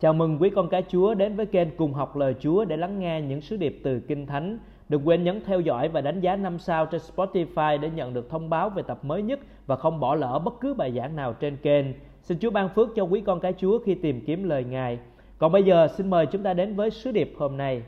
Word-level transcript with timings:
Chào 0.00 0.12
mừng 0.12 0.38
quý 0.40 0.50
con 0.50 0.68
cái 0.68 0.84
Chúa 0.88 1.14
đến 1.14 1.36
với 1.36 1.46
kênh 1.46 1.76
Cùng 1.76 1.94
học 1.94 2.16
lời 2.16 2.34
Chúa 2.40 2.64
để 2.64 2.76
lắng 2.76 2.98
nghe 2.98 3.20
những 3.20 3.40
sứ 3.40 3.56
điệp 3.56 3.80
từ 3.84 4.00
Kinh 4.00 4.26
Thánh. 4.26 4.58
Đừng 4.88 5.08
quên 5.08 5.24
nhấn 5.24 5.44
theo 5.44 5.60
dõi 5.60 5.88
và 5.88 6.00
đánh 6.00 6.20
giá 6.20 6.36
5 6.36 6.58
sao 6.58 6.86
trên 6.86 7.00
Spotify 7.00 7.80
để 7.80 7.90
nhận 7.90 8.14
được 8.14 8.30
thông 8.30 8.50
báo 8.50 8.70
về 8.70 8.82
tập 8.82 9.04
mới 9.04 9.22
nhất 9.22 9.40
và 9.66 9.76
không 9.76 10.00
bỏ 10.00 10.14
lỡ 10.14 10.38
bất 10.44 10.54
cứ 10.60 10.74
bài 10.74 10.92
giảng 10.96 11.16
nào 11.16 11.32
trên 11.32 11.56
kênh. 11.56 11.86
Xin 12.22 12.38
Chúa 12.38 12.50
ban 12.50 12.68
phước 12.74 12.88
cho 12.96 13.02
quý 13.02 13.22
con 13.26 13.40
cái 13.40 13.54
Chúa 13.58 13.78
khi 13.78 13.94
tìm 13.94 14.24
kiếm 14.26 14.44
lời 14.44 14.64
Ngài. 14.64 14.98
Còn 15.38 15.52
bây 15.52 15.62
giờ 15.62 15.88
xin 15.96 16.10
mời 16.10 16.26
chúng 16.26 16.42
ta 16.42 16.54
đến 16.54 16.76
với 16.76 16.90
sứ 16.90 17.12
điệp 17.12 17.34
hôm 17.38 17.56
nay. 17.56 17.82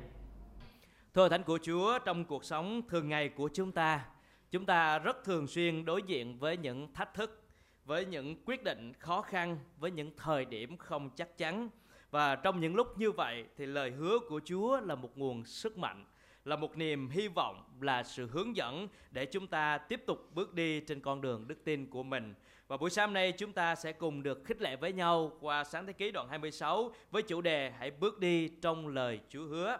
Thưa 1.14 1.28
Thánh 1.28 1.42
của 1.42 1.58
Chúa, 1.62 1.98
trong 2.04 2.24
cuộc 2.24 2.44
sống 2.44 2.80
thường 2.88 3.08
ngày 3.08 3.28
của 3.28 3.48
chúng 3.54 3.72
ta, 3.72 4.04
chúng 4.50 4.66
ta 4.66 4.98
rất 4.98 5.24
thường 5.24 5.46
xuyên 5.46 5.84
đối 5.84 6.02
diện 6.02 6.38
với 6.38 6.56
những 6.56 6.92
thách 6.94 7.14
thức, 7.14 7.42
với 7.84 8.04
những 8.04 8.36
quyết 8.44 8.64
định 8.64 8.92
khó 8.98 9.22
khăn, 9.22 9.58
với 9.78 9.90
những 9.90 10.10
thời 10.16 10.44
điểm 10.44 10.76
không 10.76 11.10
chắc 11.16 11.38
chắn. 11.38 11.68
Và 12.10 12.36
trong 12.36 12.60
những 12.60 12.74
lúc 12.74 12.98
như 12.98 13.10
vậy 13.10 13.44
thì 13.56 13.66
lời 13.66 13.90
hứa 13.90 14.18
của 14.28 14.40
Chúa 14.44 14.80
là 14.80 14.94
một 14.94 15.18
nguồn 15.18 15.44
sức 15.44 15.78
mạnh, 15.78 16.04
là 16.44 16.56
một 16.56 16.76
niềm 16.76 17.08
hy 17.08 17.28
vọng, 17.28 17.64
là 17.80 18.02
sự 18.02 18.26
hướng 18.26 18.56
dẫn 18.56 18.88
để 19.10 19.26
chúng 19.26 19.46
ta 19.46 19.78
tiếp 19.78 20.02
tục 20.06 20.30
bước 20.34 20.54
đi 20.54 20.80
trên 20.80 21.00
con 21.00 21.20
đường 21.20 21.48
đức 21.48 21.64
tin 21.64 21.90
của 21.90 22.02
mình. 22.02 22.34
Và 22.68 22.76
buổi 22.76 22.90
sáng 22.90 23.12
nay 23.12 23.32
chúng 23.32 23.52
ta 23.52 23.74
sẽ 23.74 23.92
cùng 23.92 24.22
được 24.22 24.44
khích 24.44 24.60
lệ 24.60 24.76
với 24.76 24.92
nhau 24.92 25.32
qua 25.40 25.64
sáng 25.64 25.86
thế 25.86 25.92
ký 25.92 26.10
đoạn 26.10 26.28
26 26.28 26.92
với 27.10 27.22
chủ 27.22 27.40
đề 27.40 27.70
hãy 27.78 27.90
bước 27.90 28.18
đi 28.18 28.48
trong 28.48 28.88
lời 28.88 29.20
Chúa 29.28 29.46
hứa. 29.46 29.78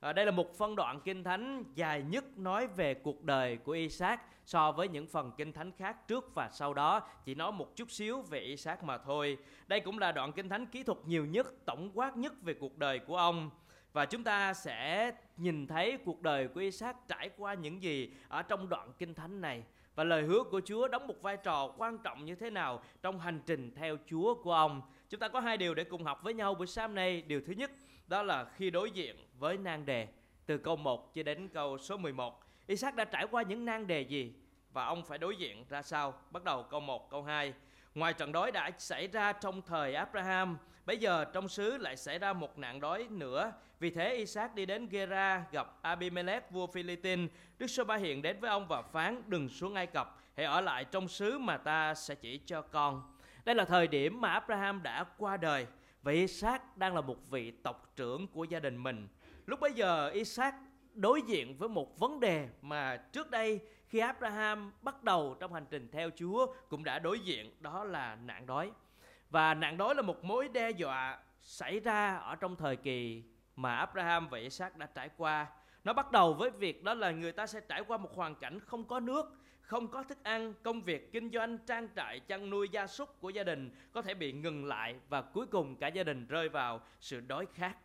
À, 0.00 0.12
đây 0.12 0.26
là 0.26 0.32
một 0.32 0.58
phân 0.58 0.76
đoạn 0.76 1.00
kinh 1.04 1.24
thánh 1.24 1.64
dài 1.74 2.02
nhất 2.02 2.38
nói 2.38 2.66
về 2.66 2.94
cuộc 2.94 3.24
đời 3.24 3.56
của 3.56 3.72
Isaac 3.72 4.33
so 4.44 4.72
với 4.72 4.88
những 4.88 5.06
phần 5.06 5.32
kinh 5.36 5.52
thánh 5.52 5.72
khác 5.72 6.08
trước 6.08 6.34
và 6.34 6.48
sau 6.52 6.74
đó 6.74 7.00
chỉ 7.24 7.34
nói 7.34 7.52
một 7.52 7.76
chút 7.76 7.90
xíu 7.90 8.22
về 8.22 8.40
Isaac 8.40 8.84
mà 8.84 8.98
thôi. 8.98 9.38
Đây 9.66 9.80
cũng 9.80 9.98
là 9.98 10.12
đoạn 10.12 10.32
kinh 10.32 10.48
thánh 10.48 10.66
kỹ 10.66 10.82
thuật 10.82 10.98
nhiều 11.06 11.26
nhất, 11.26 11.46
tổng 11.64 11.90
quát 11.94 12.16
nhất 12.16 12.32
về 12.42 12.54
cuộc 12.54 12.78
đời 12.78 12.98
của 12.98 13.16
ông. 13.16 13.50
Và 13.92 14.06
chúng 14.06 14.24
ta 14.24 14.54
sẽ 14.54 15.12
nhìn 15.36 15.66
thấy 15.66 15.98
cuộc 16.04 16.22
đời 16.22 16.48
của 16.48 16.60
Isaac 16.60 17.08
trải 17.08 17.30
qua 17.36 17.54
những 17.54 17.82
gì 17.82 18.10
ở 18.28 18.42
trong 18.42 18.68
đoạn 18.68 18.92
kinh 18.98 19.14
thánh 19.14 19.40
này 19.40 19.62
và 19.94 20.04
lời 20.04 20.22
hứa 20.22 20.42
của 20.42 20.60
Chúa 20.64 20.88
đóng 20.88 21.06
một 21.06 21.22
vai 21.22 21.36
trò 21.36 21.72
quan 21.78 21.98
trọng 21.98 22.24
như 22.24 22.34
thế 22.34 22.50
nào 22.50 22.82
trong 23.02 23.20
hành 23.20 23.40
trình 23.46 23.74
theo 23.74 23.96
Chúa 24.10 24.34
của 24.34 24.52
ông. 24.52 24.82
Chúng 25.10 25.20
ta 25.20 25.28
có 25.28 25.40
hai 25.40 25.56
điều 25.56 25.74
để 25.74 25.84
cùng 25.84 26.04
học 26.04 26.20
với 26.22 26.34
nhau 26.34 26.54
buổi 26.54 26.66
sáng 26.66 26.94
nay. 26.94 27.22
Điều 27.22 27.40
thứ 27.46 27.52
nhất 27.52 27.70
đó 28.06 28.22
là 28.22 28.44
khi 28.44 28.70
đối 28.70 28.90
diện 28.90 29.16
với 29.38 29.56
nan 29.56 29.86
đề 29.86 30.08
từ 30.46 30.58
câu 30.58 30.76
1 30.76 31.14
cho 31.14 31.22
đến 31.22 31.48
câu 31.48 31.78
số 31.78 31.96
11. 31.96 32.43
Isaac 32.66 32.94
đã 32.94 33.04
trải 33.04 33.26
qua 33.30 33.42
những 33.42 33.64
nan 33.64 33.86
đề 33.86 34.00
gì 34.00 34.32
và 34.72 34.84
ông 34.84 35.04
phải 35.04 35.18
đối 35.18 35.36
diện 35.36 35.64
ra 35.68 35.82
sao? 35.82 36.14
Bắt 36.30 36.44
đầu 36.44 36.62
câu 36.62 36.80
1, 36.80 37.10
câu 37.10 37.22
2. 37.22 37.54
Ngoài 37.94 38.12
trận 38.12 38.32
đói 38.32 38.52
đã 38.52 38.70
xảy 38.78 39.08
ra 39.08 39.32
trong 39.32 39.62
thời 39.62 39.94
Abraham, 39.94 40.58
bây 40.86 40.98
giờ 40.98 41.24
trong 41.24 41.48
xứ 41.48 41.76
lại 41.76 41.96
xảy 41.96 42.18
ra 42.18 42.32
một 42.32 42.58
nạn 42.58 42.80
đói 42.80 43.06
nữa. 43.10 43.52
Vì 43.80 43.90
thế 43.90 44.14
Isaac 44.14 44.54
đi 44.54 44.66
đến 44.66 44.88
Gera 44.88 45.44
gặp 45.52 45.82
Abimelech 45.82 46.50
vua 46.50 46.66
Philippines. 46.66 47.30
Đức 47.58 47.66
Sô 47.66 47.84
Ba 47.84 47.96
hiện 47.96 48.22
đến 48.22 48.40
với 48.40 48.50
ông 48.50 48.68
và 48.68 48.82
phán 48.82 49.22
đừng 49.26 49.48
xuống 49.48 49.74
Ai 49.74 49.86
Cập, 49.86 50.18
hãy 50.36 50.46
ở 50.46 50.60
lại 50.60 50.84
trong 50.84 51.08
xứ 51.08 51.38
mà 51.38 51.56
ta 51.56 51.94
sẽ 51.94 52.14
chỉ 52.14 52.40
cho 52.46 52.62
con. 52.62 53.02
Đây 53.44 53.54
là 53.54 53.64
thời 53.64 53.86
điểm 53.86 54.20
mà 54.20 54.28
Abraham 54.28 54.82
đã 54.82 55.04
qua 55.18 55.36
đời 55.36 55.66
và 56.02 56.12
Isaac 56.12 56.76
đang 56.76 56.94
là 56.94 57.00
một 57.00 57.30
vị 57.30 57.50
tộc 57.50 57.92
trưởng 57.96 58.26
của 58.26 58.44
gia 58.44 58.60
đình 58.60 58.82
mình. 58.82 59.08
Lúc 59.46 59.60
bấy 59.60 59.72
giờ 59.72 60.08
Isaac 60.08 60.54
đối 60.94 61.22
diện 61.22 61.56
với 61.58 61.68
một 61.68 61.98
vấn 61.98 62.20
đề 62.20 62.48
mà 62.62 62.96
trước 62.96 63.30
đây 63.30 63.60
khi 63.86 63.98
Abraham 63.98 64.72
bắt 64.82 65.02
đầu 65.02 65.36
trong 65.40 65.52
hành 65.52 65.66
trình 65.70 65.88
theo 65.92 66.10
Chúa 66.16 66.54
cũng 66.68 66.84
đã 66.84 66.98
đối 66.98 67.20
diện 67.20 67.50
đó 67.60 67.84
là 67.84 68.16
nạn 68.16 68.46
đói. 68.46 68.70
Và 69.30 69.54
nạn 69.54 69.76
đói 69.76 69.94
là 69.94 70.02
một 70.02 70.24
mối 70.24 70.48
đe 70.48 70.70
dọa 70.70 71.18
xảy 71.40 71.80
ra 71.80 72.16
ở 72.16 72.36
trong 72.36 72.56
thời 72.56 72.76
kỳ 72.76 73.22
mà 73.56 73.76
Abraham 73.76 74.28
và 74.28 74.38
Isaac 74.38 74.76
đã 74.76 74.86
trải 74.86 75.10
qua. 75.16 75.46
Nó 75.84 75.92
bắt 75.92 76.12
đầu 76.12 76.34
với 76.34 76.50
việc 76.50 76.84
đó 76.84 76.94
là 76.94 77.10
người 77.10 77.32
ta 77.32 77.46
sẽ 77.46 77.60
trải 77.68 77.84
qua 77.84 77.96
một 77.96 78.14
hoàn 78.14 78.34
cảnh 78.34 78.60
không 78.60 78.84
có 78.84 79.00
nước, 79.00 79.32
không 79.60 79.88
có 79.88 80.02
thức 80.02 80.18
ăn, 80.22 80.54
công 80.62 80.82
việc 80.82 81.12
kinh 81.12 81.30
doanh, 81.30 81.58
trang 81.58 81.88
trại, 81.96 82.20
chăn 82.20 82.50
nuôi 82.50 82.68
gia 82.68 82.86
súc 82.86 83.20
của 83.20 83.30
gia 83.30 83.42
đình 83.42 83.70
có 83.92 84.02
thể 84.02 84.14
bị 84.14 84.32
ngừng 84.32 84.64
lại 84.64 84.96
và 85.08 85.22
cuối 85.22 85.46
cùng 85.46 85.76
cả 85.76 85.88
gia 85.88 86.02
đình 86.02 86.26
rơi 86.26 86.48
vào 86.48 86.80
sự 87.00 87.20
đói 87.20 87.46
khát. 87.54 87.76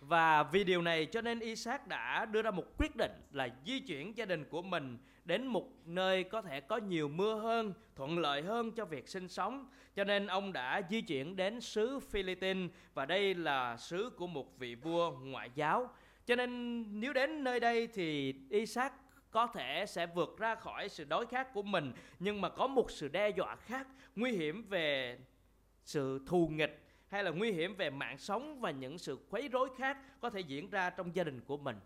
Và 0.00 0.42
vì 0.42 0.64
điều 0.64 0.82
này 0.82 1.06
cho 1.06 1.20
nên 1.20 1.40
Isaac 1.40 1.86
đã 1.86 2.24
đưa 2.24 2.42
ra 2.42 2.50
một 2.50 2.64
quyết 2.78 2.96
định 2.96 3.12
là 3.32 3.48
di 3.66 3.80
chuyển 3.80 4.16
gia 4.16 4.24
đình 4.24 4.44
của 4.44 4.62
mình 4.62 4.98
đến 5.24 5.46
một 5.46 5.68
nơi 5.84 6.24
có 6.24 6.42
thể 6.42 6.60
có 6.60 6.76
nhiều 6.76 7.08
mưa 7.08 7.34
hơn, 7.34 7.72
thuận 7.96 8.18
lợi 8.18 8.42
hơn 8.42 8.72
cho 8.72 8.84
việc 8.84 9.08
sinh 9.08 9.28
sống. 9.28 9.68
Cho 9.96 10.04
nên 10.04 10.26
ông 10.26 10.52
đã 10.52 10.82
di 10.90 11.00
chuyển 11.00 11.36
đến 11.36 11.60
xứ 11.60 12.00
Philippines 12.00 12.70
và 12.94 13.06
đây 13.06 13.34
là 13.34 13.76
xứ 13.76 14.10
của 14.10 14.26
một 14.26 14.58
vị 14.58 14.74
vua 14.74 15.10
ngoại 15.10 15.50
giáo. 15.54 15.90
Cho 16.26 16.36
nên 16.36 16.84
nếu 17.00 17.12
đến 17.12 17.44
nơi 17.44 17.60
đây 17.60 17.86
thì 17.86 18.34
Isaac 18.50 18.92
có 19.30 19.46
thể 19.46 19.84
sẽ 19.88 20.06
vượt 20.06 20.38
ra 20.38 20.54
khỏi 20.54 20.88
sự 20.88 21.04
đói 21.04 21.26
khát 21.26 21.54
của 21.54 21.62
mình 21.62 21.92
nhưng 22.18 22.40
mà 22.40 22.48
có 22.48 22.66
một 22.66 22.90
sự 22.90 23.08
đe 23.08 23.28
dọa 23.28 23.56
khác 23.56 23.86
nguy 24.16 24.32
hiểm 24.32 24.68
về 24.68 25.18
sự 25.84 26.20
thù 26.26 26.48
nghịch 26.48 26.89
hay 27.10 27.24
là 27.24 27.30
nguy 27.30 27.52
hiểm 27.52 27.76
về 27.76 27.90
mạng 27.90 28.18
sống 28.18 28.60
và 28.60 28.70
những 28.70 28.98
sự 28.98 29.18
quấy 29.30 29.48
rối 29.48 29.68
khác 29.78 29.98
có 30.20 30.30
thể 30.30 30.40
diễn 30.40 30.70
ra 30.70 30.90
trong 30.90 31.16
gia 31.16 31.24
đình 31.24 31.40
của 31.40 31.56
mình. 31.56 31.76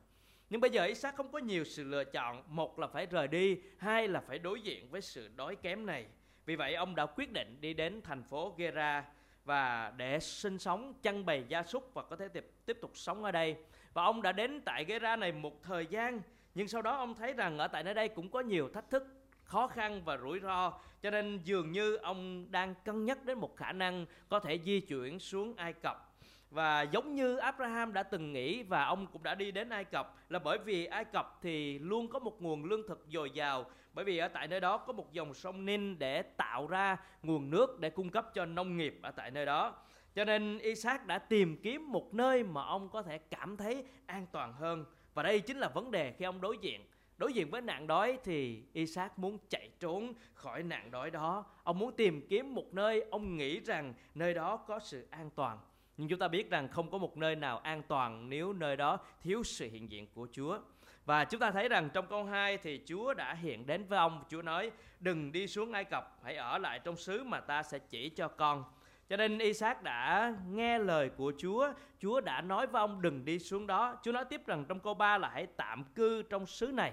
Nhưng 0.51 0.61
bây 0.61 0.71
giờ 0.71 0.85
Isaac 0.85 1.17
không 1.17 1.33
có 1.33 1.39
nhiều 1.39 1.65
sự 1.65 1.85
lựa 1.85 2.05
chọn 2.05 2.43
một 2.49 2.79
là 2.79 2.87
phải 2.87 3.07
rời 3.07 3.29
đi 3.29 3.59
hai 3.79 4.09
là 4.09 4.21
phải 4.21 4.39
đối 4.39 4.61
diện 4.61 4.91
với 4.91 5.01
sự 5.01 5.29
đói 5.37 5.57
kém 5.57 5.87
này. 5.87 6.07
Vì 6.47 6.57
vậy 6.57 6.75
ông 6.75 6.95
đã 6.95 7.07
quyết 7.07 7.33
định 7.33 7.57
đi 7.61 7.75
đến 7.75 8.01
thành 8.03 8.23
phố 8.23 8.55
Gera 8.59 9.05
và 9.45 9.93
để 9.97 10.21
sinh 10.21 10.59
sống 10.59 10.95
chăn 11.03 11.27
bày 11.27 11.45
gia 11.49 11.63
súc 11.63 11.95
và 11.95 12.03
có 12.03 12.17
thể 12.17 12.29
tiếp, 12.29 12.51
tiếp 12.67 12.79
tục 12.81 12.91
sống 12.95 13.25
ở 13.25 13.33
đây. 13.33 13.57
Và 13.93 14.03
ông 14.03 14.23
đã 14.23 14.33
đến 14.33 14.61
tại 14.65 14.85
Gera 14.85 15.17
này 15.17 15.33
một 15.33 15.63
thời 15.63 15.87
gian 15.87 16.21
nhưng 16.55 16.69
sau 16.69 16.83
đó 16.83 16.97
ông 16.97 17.15
thấy 17.15 17.33
rằng 17.33 17.59
ở 17.59 17.69
tại 17.69 17.85
nơi 17.85 17.95
đây 17.95 18.09
cũng 18.09 18.31
có 18.31 18.41
nhiều 18.41 18.69
thách 18.69 18.91
thức 18.91 19.07
khó 19.45 19.67
khăn 19.67 20.03
và 20.05 20.17
rủi 20.17 20.41
ro 20.41 20.73
cho 21.03 21.11
nên 21.11 21.41
dường 21.45 21.73
như 21.73 21.97
ông 21.97 22.47
đang 22.51 22.75
cân 22.85 23.05
nhắc 23.05 23.25
đến 23.25 23.39
một 23.39 23.57
khả 23.57 23.73
năng 23.73 24.07
có 24.29 24.41
thể 24.41 24.59
di 24.59 24.81
chuyển 24.81 25.19
xuống 25.19 25.55
Ai 25.57 25.73
Cập 25.73 26.11
và 26.51 26.83
giống 26.83 27.15
như 27.15 27.37
Abraham 27.37 27.93
đã 27.93 28.03
từng 28.03 28.33
nghĩ 28.33 28.63
và 28.63 28.85
ông 28.85 29.07
cũng 29.07 29.23
đã 29.23 29.35
đi 29.35 29.51
đến 29.51 29.69
Ai 29.69 29.85
Cập, 29.85 30.17
là 30.29 30.39
bởi 30.39 30.59
vì 30.59 30.87
Ai 30.87 31.05
Cập 31.05 31.39
thì 31.43 31.79
luôn 31.79 32.09
có 32.09 32.19
một 32.19 32.43
nguồn 32.43 32.65
lương 32.65 32.89
thực 32.89 33.07
dồi 33.13 33.31
dào 33.31 33.65
bởi 33.93 34.05
vì 34.05 34.19
ở 34.19 34.29
tại 34.29 34.49
nơi 34.49 34.61
đó 34.61 34.77
có 34.77 34.93
một 34.93 35.13
dòng 35.13 35.35
sông 35.35 35.65
Ninh 35.65 35.99
để 35.99 36.23
tạo 36.23 36.67
ra 36.67 36.97
nguồn 37.23 37.51
nước 37.51 37.81
để 37.81 37.91
cung 37.91 38.11
cấp 38.11 38.31
cho 38.35 38.45
nông 38.45 38.77
nghiệp 38.77 38.99
ở 39.03 39.11
tại 39.11 39.31
nơi 39.31 39.47
đó. 39.47 39.75
Cho 40.15 40.25
nên 40.25 40.59
Isaac 40.59 41.07
đã 41.07 41.19
tìm 41.19 41.57
kiếm 41.63 41.93
một 41.93 42.15
nơi 42.15 42.43
mà 42.43 42.63
ông 42.63 42.89
có 42.89 43.03
thể 43.03 43.19
cảm 43.19 43.57
thấy 43.57 43.85
an 44.07 44.27
toàn 44.33 44.53
hơn. 44.53 44.85
Và 45.15 45.23
đây 45.23 45.41
chính 45.41 45.59
là 45.59 45.69
vấn 45.69 45.91
đề 45.91 46.13
khi 46.19 46.25
ông 46.25 46.41
đối 46.41 46.59
diện. 46.59 46.81
Đối 47.19 47.33
diện 47.33 47.51
với 47.51 47.61
nạn 47.61 47.87
đói 47.87 48.19
thì 48.25 48.63
Isaac 48.73 49.19
muốn 49.19 49.39
chạy 49.49 49.71
trốn 49.81 50.13
khỏi 50.35 50.63
nạn 50.63 50.91
đói 50.91 51.11
đó. 51.11 51.45
Ông 51.63 51.79
muốn 51.79 51.97
tìm 51.97 52.27
kiếm 52.29 52.55
một 52.55 52.75
nơi 52.75 53.05
ông 53.11 53.37
nghĩ 53.37 53.61
rằng 53.61 53.95
nơi 54.15 54.35
đó 54.35 54.57
có 54.57 54.79
sự 54.79 55.07
an 55.11 55.31
toàn. 55.35 55.59
Nhưng 55.97 56.09
chúng 56.09 56.19
ta 56.19 56.29
biết 56.29 56.51
rằng 56.51 56.69
không 56.69 56.91
có 56.91 56.99
một 56.99 57.17
nơi 57.17 57.37
nào 57.37 57.59
an 57.59 57.83
toàn 57.89 58.29
nếu 58.29 58.53
nơi 58.53 58.77
đó 58.77 58.99
thiếu 59.23 59.43
sự 59.43 59.71
hiện 59.71 59.91
diện 59.91 60.07
của 60.15 60.29
Chúa. 60.33 60.59
Và 61.05 61.25
chúng 61.25 61.41
ta 61.41 61.51
thấy 61.51 61.69
rằng 61.69 61.91
trong 61.95 62.07
câu 62.07 62.25
2 62.25 62.59
thì 62.59 62.81
Chúa 62.87 63.15
đã 63.15 63.35
hiện 63.35 63.67
đến 63.67 63.85
với 63.85 63.99
ông. 63.99 64.25
Chúa 64.29 64.43
nói 64.43 64.71
đừng 65.01 65.33
đi 65.33 65.47
xuống 65.47 65.73
Ai 65.73 65.85
Cập, 65.85 66.19
hãy 66.23 66.37
ở 66.37 66.59
lại 66.59 66.81
trong 66.85 66.97
xứ 66.97 67.25
mà 67.25 67.41
ta 67.41 67.63
sẽ 67.63 67.79
chỉ 67.79 68.09
cho 68.09 68.29
con. 68.29 68.65
Cho 69.09 69.17
nên 69.17 69.39
Isaac 69.39 69.83
đã 69.83 70.35
nghe 70.51 70.79
lời 70.79 71.11
của 71.17 71.33
Chúa, 71.39 71.73
Chúa 71.99 72.21
đã 72.21 72.41
nói 72.41 72.67
với 72.67 72.81
ông 72.81 73.03
đừng 73.03 73.25
đi 73.25 73.39
xuống 73.39 73.67
đó. 73.67 73.97
Chúa 74.03 74.13
nói 74.13 74.25
tiếp 74.25 74.47
rằng 74.47 74.65
trong 74.69 74.81
câu 74.81 74.95
3 74.95 75.19
là 75.19 75.29
hãy 75.29 75.47
tạm 75.47 75.85
cư 75.85 76.23
trong 76.23 76.47
xứ 76.47 76.67
này. 76.67 76.93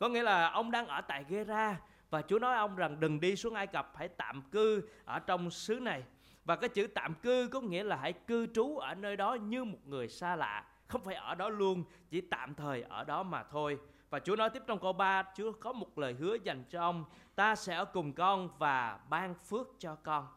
Có 0.00 0.08
nghĩa 0.08 0.22
là 0.22 0.50
ông 0.50 0.70
đang 0.70 0.86
ở 0.86 1.00
tại 1.00 1.24
Gera 1.28 1.80
và 2.10 2.22
Chúa 2.22 2.38
nói 2.38 2.56
ông 2.56 2.76
rằng 2.76 3.00
đừng 3.00 3.20
đi 3.20 3.36
xuống 3.36 3.54
Ai 3.54 3.66
Cập, 3.66 3.92
hãy 3.96 4.08
tạm 4.08 4.42
cư 4.42 4.88
ở 5.04 5.18
trong 5.18 5.50
xứ 5.50 5.80
này. 5.80 6.02
Và 6.44 6.56
cái 6.56 6.68
chữ 6.68 6.86
tạm 6.86 7.14
cư 7.14 7.48
có 7.52 7.60
nghĩa 7.60 7.84
là 7.84 7.96
hãy 7.96 8.12
cư 8.12 8.46
trú 8.46 8.78
ở 8.78 8.94
nơi 8.94 9.16
đó 9.16 9.34
như 9.34 9.64
một 9.64 9.78
người 9.86 10.08
xa 10.08 10.36
lạ, 10.36 10.64
không 10.86 11.04
phải 11.04 11.14
ở 11.14 11.34
đó 11.34 11.48
luôn, 11.48 11.84
chỉ 12.10 12.20
tạm 12.20 12.54
thời 12.54 12.82
ở 12.82 13.04
đó 13.04 13.22
mà 13.22 13.42
thôi. 13.42 13.78
Và 14.10 14.18
Chúa 14.18 14.36
nói 14.36 14.50
tiếp 14.50 14.62
trong 14.66 14.78
câu 14.78 14.92
3, 14.92 15.22
Chúa 15.36 15.52
có 15.52 15.72
một 15.72 15.98
lời 15.98 16.12
hứa 16.12 16.36
dành 16.44 16.64
cho 16.70 16.80
ông, 16.80 17.04
ta 17.34 17.54
sẽ 17.54 17.74
ở 17.74 17.84
cùng 17.84 18.12
con 18.12 18.48
và 18.58 18.98
ban 19.08 19.34
phước 19.34 19.68
cho 19.78 19.94
con. 19.94 20.28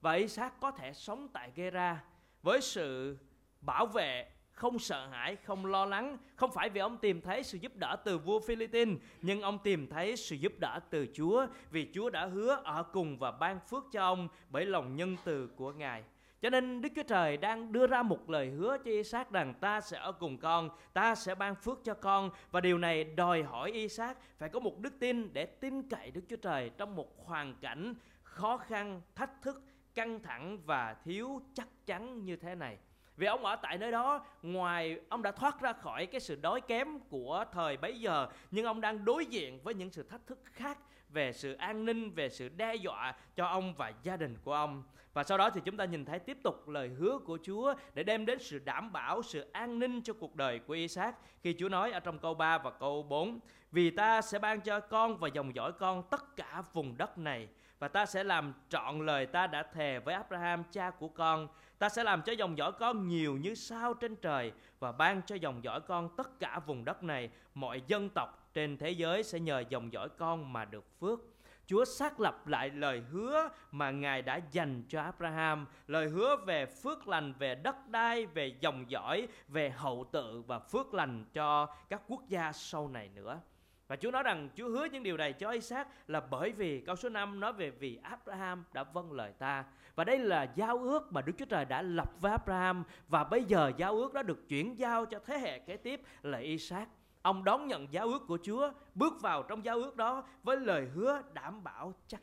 Và 0.00 0.12
Isaac 0.12 0.60
có 0.60 0.70
thể 0.70 0.92
sống 0.92 1.28
tại 1.28 1.52
Gera 1.54 2.04
với 2.42 2.60
sự 2.60 3.18
bảo 3.60 3.86
vệ 3.86 4.33
không 4.54 4.78
sợ 4.78 5.06
hãi, 5.06 5.36
không 5.36 5.66
lo 5.66 5.86
lắng, 5.86 6.18
không 6.36 6.50
phải 6.52 6.68
vì 6.68 6.80
ông 6.80 6.96
tìm 6.96 7.20
thấy 7.20 7.42
sự 7.42 7.58
giúp 7.58 7.76
đỡ 7.76 7.96
từ 8.04 8.18
vua 8.18 8.40
Philippines, 8.40 8.98
nhưng 9.22 9.40
ông 9.40 9.58
tìm 9.64 9.86
thấy 9.86 10.16
sự 10.16 10.36
giúp 10.36 10.52
đỡ 10.58 10.80
từ 10.90 11.06
Chúa 11.14 11.46
vì 11.70 11.90
Chúa 11.94 12.10
đã 12.10 12.26
hứa 12.26 12.60
ở 12.64 12.82
cùng 12.82 13.18
và 13.18 13.30
ban 13.30 13.60
phước 13.60 13.84
cho 13.92 14.02
ông 14.02 14.28
bởi 14.50 14.66
lòng 14.66 14.96
nhân 14.96 15.16
từ 15.24 15.46
của 15.56 15.72
Ngài. 15.72 16.04
Cho 16.40 16.50
nên 16.50 16.80
Đức 16.80 16.88
Chúa 16.96 17.02
Trời 17.02 17.36
đang 17.36 17.72
đưa 17.72 17.86
ra 17.86 18.02
một 18.02 18.30
lời 18.30 18.50
hứa 18.50 18.78
cho 18.84 18.90
Isaac 18.90 19.30
rằng 19.30 19.54
ta 19.60 19.80
sẽ 19.80 19.98
ở 19.98 20.12
cùng 20.12 20.38
con, 20.38 20.70
ta 20.92 21.14
sẽ 21.14 21.34
ban 21.34 21.54
phước 21.54 21.84
cho 21.84 21.94
con 21.94 22.30
và 22.50 22.60
điều 22.60 22.78
này 22.78 23.04
đòi 23.04 23.42
hỏi 23.42 23.72
Isaac 23.72 24.18
phải 24.38 24.48
có 24.48 24.60
một 24.60 24.78
đức 24.80 24.98
tin 25.00 25.32
để 25.32 25.46
tin 25.46 25.88
cậy 25.88 26.10
Đức 26.10 26.20
Chúa 26.28 26.36
Trời 26.36 26.70
trong 26.78 26.96
một 26.96 27.26
hoàn 27.26 27.54
cảnh 27.60 27.94
khó 28.22 28.56
khăn, 28.56 29.00
thách 29.14 29.42
thức, 29.42 29.62
căng 29.94 30.22
thẳng 30.22 30.58
và 30.66 30.96
thiếu 31.04 31.42
chắc 31.54 31.68
chắn 31.86 32.24
như 32.24 32.36
thế 32.36 32.54
này 32.54 32.78
vì 33.16 33.26
ông 33.26 33.44
ở 33.44 33.56
tại 33.56 33.78
nơi 33.78 33.92
đó 33.92 34.24
ngoài 34.42 35.00
ông 35.08 35.22
đã 35.22 35.30
thoát 35.30 35.60
ra 35.60 35.72
khỏi 35.72 36.06
cái 36.06 36.20
sự 36.20 36.36
đói 36.36 36.60
kém 36.60 36.98
của 36.98 37.44
thời 37.52 37.76
bấy 37.76 38.00
giờ 38.00 38.28
nhưng 38.50 38.66
ông 38.66 38.80
đang 38.80 39.04
đối 39.04 39.26
diện 39.26 39.60
với 39.62 39.74
những 39.74 39.90
sự 39.90 40.02
thách 40.02 40.26
thức 40.26 40.38
khác 40.44 40.78
về 41.08 41.32
sự 41.32 41.52
an 41.52 41.84
ninh 41.84 42.10
về 42.10 42.28
sự 42.28 42.48
đe 42.48 42.74
dọa 42.74 43.14
cho 43.36 43.46
ông 43.46 43.74
và 43.74 43.92
gia 44.02 44.16
đình 44.16 44.36
của 44.44 44.52
ông. 44.52 44.82
Và 45.12 45.24
sau 45.24 45.38
đó 45.38 45.50
thì 45.50 45.60
chúng 45.64 45.76
ta 45.76 45.84
nhìn 45.84 46.04
thấy 46.04 46.18
tiếp 46.18 46.38
tục 46.42 46.68
lời 46.68 46.88
hứa 46.88 47.18
của 47.18 47.38
Chúa 47.42 47.74
để 47.94 48.02
đem 48.02 48.26
đến 48.26 48.38
sự 48.38 48.58
đảm 48.58 48.92
bảo, 48.92 49.22
sự 49.22 49.50
an 49.52 49.78
ninh 49.78 50.02
cho 50.02 50.12
cuộc 50.12 50.36
đời 50.36 50.58
của 50.58 50.74
Isaac. 50.74 51.14
Khi 51.42 51.56
Chúa 51.58 51.68
nói 51.68 51.92
ở 51.92 52.00
trong 52.00 52.18
câu 52.18 52.34
3 52.34 52.58
và 52.58 52.70
câu 52.70 53.02
4 53.02 53.40
Vì 53.72 53.90
ta 53.90 54.22
sẽ 54.22 54.38
ban 54.38 54.60
cho 54.60 54.80
con 54.80 55.16
và 55.16 55.28
dòng 55.28 55.54
dõi 55.54 55.72
con 55.72 56.02
tất 56.10 56.36
cả 56.36 56.62
vùng 56.72 56.96
đất 56.96 57.18
này 57.18 57.48
và 57.78 57.88
ta 57.88 58.06
sẽ 58.06 58.24
làm 58.24 58.54
trọn 58.68 59.06
lời 59.06 59.26
ta 59.26 59.46
đã 59.46 59.62
thề 59.62 59.98
với 59.98 60.14
Abraham 60.14 60.64
cha 60.72 60.90
của 60.90 61.08
con. 61.08 61.48
Ta 61.78 61.88
sẽ 61.88 62.04
làm 62.04 62.22
cho 62.22 62.32
dòng 62.32 62.58
dõi 62.58 62.72
con 62.72 63.08
nhiều 63.08 63.36
như 63.36 63.54
sao 63.54 63.94
trên 63.94 64.16
trời 64.16 64.52
và 64.78 64.92
ban 64.92 65.22
cho 65.22 65.34
dòng 65.34 65.64
dõi 65.64 65.80
con 65.80 66.16
tất 66.16 66.40
cả 66.40 66.60
vùng 66.66 66.84
đất 66.84 67.02
này. 67.02 67.30
Mọi 67.54 67.82
dân 67.86 68.10
tộc 68.10 68.50
trên 68.54 68.76
thế 68.76 68.90
giới 68.90 69.22
sẽ 69.22 69.40
nhờ 69.40 69.64
dòng 69.68 69.92
dõi 69.92 70.08
con 70.08 70.52
mà 70.52 70.64
được 70.64 70.84
phước. 71.00 71.20
Chúa 71.66 71.84
xác 71.84 72.20
lập 72.20 72.46
lại 72.46 72.70
lời 72.70 73.02
hứa 73.10 73.48
mà 73.70 73.90
Ngài 73.90 74.22
đã 74.22 74.40
dành 74.52 74.82
cho 74.88 75.02
Abraham, 75.02 75.66
lời 75.86 76.08
hứa 76.08 76.36
về 76.36 76.66
phước 76.66 77.08
lành, 77.08 77.32
về 77.38 77.54
đất 77.54 77.88
đai, 77.88 78.26
về 78.26 78.56
dòng 78.60 78.90
dõi, 78.90 79.28
về 79.48 79.70
hậu 79.70 80.08
tự 80.12 80.42
và 80.46 80.58
phước 80.58 80.94
lành 80.94 81.24
cho 81.32 81.66
các 81.88 82.02
quốc 82.08 82.28
gia 82.28 82.52
sau 82.52 82.88
này 82.88 83.08
nữa. 83.08 83.40
Và 83.88 83.96
Chúa 83.96 84.10
nói 84.10 84.22
rằng 84.22 84.48
Chúa 84.56 84.68
hứa 84.68 84.84
những 84.84 85.02
điều 85.02 85.16
này 85.16 85.32
cho 85.32 85.50
Isaac 85.50 85.88
là 86.08 86.20
bởi 86.20 86.52
vì 86.52 86.80
câu 86.80 86.96
số 86.96 87.08
5 87.08 87.40
nói 87.40 87.52
về 87.52 87.70
vì 87.70 87.98
Abraham 88.02 88.64
đã 88.72 88.84
vâng 88.84 89.12
lời 89.12 89.32
ta. 89.38 89.64
Và 89.94 90.04
đây 90.04 90.18
là 90.18 90.52
giao 90.54 90.78
ước 90.78 91.12
mà 91.12 91.22
Đức 91.22 91.32
Chúa 91.38 91.44
Trời 91.44 91.64
đã 91.64 91.82
lập 91.82 92.10
với 92.20 92.32
Abraham 92.32 92.84
và 93.08 93.24
bây 93.24 93.44
giờ 93.44 93.72
giao 93.76 93.94
ước 93.94 94.14
đó 94.14 94.22
được 94.22 94.48
chuyển 94.48 94.78
giao 94.78 95.06
cho 95.06 95.18
thế 95.18 95.38
hệ 95.38 95.58
kế 95.58 95.76
tiếp 95.76 96.00
là 96.22 96.38
Isaac. 96.38 96.88
Ông 97.22 97.44
đón 97.44 97.66
nhận 97.66 97.92
giao 97.92 98.06
ước 98.06 98.22
của 98.26 98.38
Chúa, 98.42 98.70
bước 98.94 99.22
vào 99.22 99.42
trong 99.42 99.64
giao 99.64 99.76
ước 99.76 99.96
đó 99.96 100.24
với 100.42 100.56
lời 100.56 100.88
hứa 100.94 101.22
đảm 101.32 101.64
bảo 101.64 101.92
chắc 102.08 102.20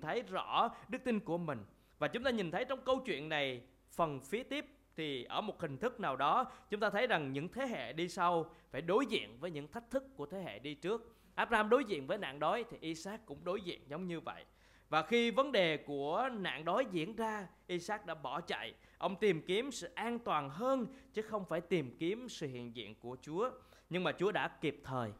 thấy 0.00 0.22
rõ 0.22 0.70
đức 0.88 1.04
tin 1.04 1.20
của 1.20 1.38
mình. 1.38 1.64
Và 1.98 2.08
chúng 2.08 2.22
ta 2.24 2.30
nhìn 2.30 2.50
thấy 2.50 2.64
trong 2.64 2.80
câu 2.84 3.00
chuyện 3.06 3.28
này, 3.28 3.62
phần 3.90 4.20
phía 4.20 4.42
tiếp 4.42 4.66
thì 4.96 5.24
ở 5.24 5.40
một 5.40 5.60
hình 5.60 5.78
thức 5.78 6.00
nào 6.00 6.16
đó, 6.16 6.50
chúng 6.70 6.80
ta 6.80 6.90
thấy 6.90 7.06
rằng 7.06 7.32
những 7.32 7.48
thế 7.48 7.66
hệ 7.66 7.92
đi 7.92 8.08
sau 8.08 8.54
phải 8.70 8.82
đối 8.82 9.06
diện 9.06 9.36
với 9.40 9.50
những 9.50 9.68
thách 9.68 9.90
thức 9.90 10.04
của 10.16 10.26
thế 10.26 10.42
hệ 10.42 10.58
đi 10.58 10.74
trước. 10.74 11.16
Abraham 11.34 11.68
đối 11.68 11.84
diện 11.84 12.06
với 12.06 12.18
nạn 12.18 12.38
đói 12.38 12.64
thì 12.70 12.76
Isaac 12.80 13.26
cũng 13.26 13.44
đối 13.44 13.60
diện 13.60 13.80
giống 13.88 14.06
như 14.06 14.20
vậy. 14.20 14.44
Và 14.88 15.02
khi 15.02 15.30
vấn 15.30 15.52
đề 15.52 15.76
của 15.76 16.28
nạn 16.32 16.64
đói 16.64 16.86
diễn 16.90 17.16
ra, 17.16 17.46
Isaac 17.66 18.06
đã 18.06 18.14
bỏ 18.14 18.40
chạy. 18.40 18.74
Ông 18.98 19.16
tìm 19.16 19.42
kiếm 19.46 19.70
sự 19.70 19.90
an 19.94 20.18
toàn 20.18 20.50
hơn, 20.50 20.86
chứ 21.12 21.22
không 21.22 21.44
phải 21.44 21.60
tìm 21.60 21.96
kiếm 21.98 22.28
sự 22.28 22.46
hiện 22.46 22.76
diện 22.76 22.94
của 22.94 23.16
Chúa. 23.22 23.50
Nhưng 23.90 24.04
mà 24.04 24.12
Chúa 24.12 24.32
đã 24.32 24.48
kịp 24.48 24.80
thời 24.84 25.12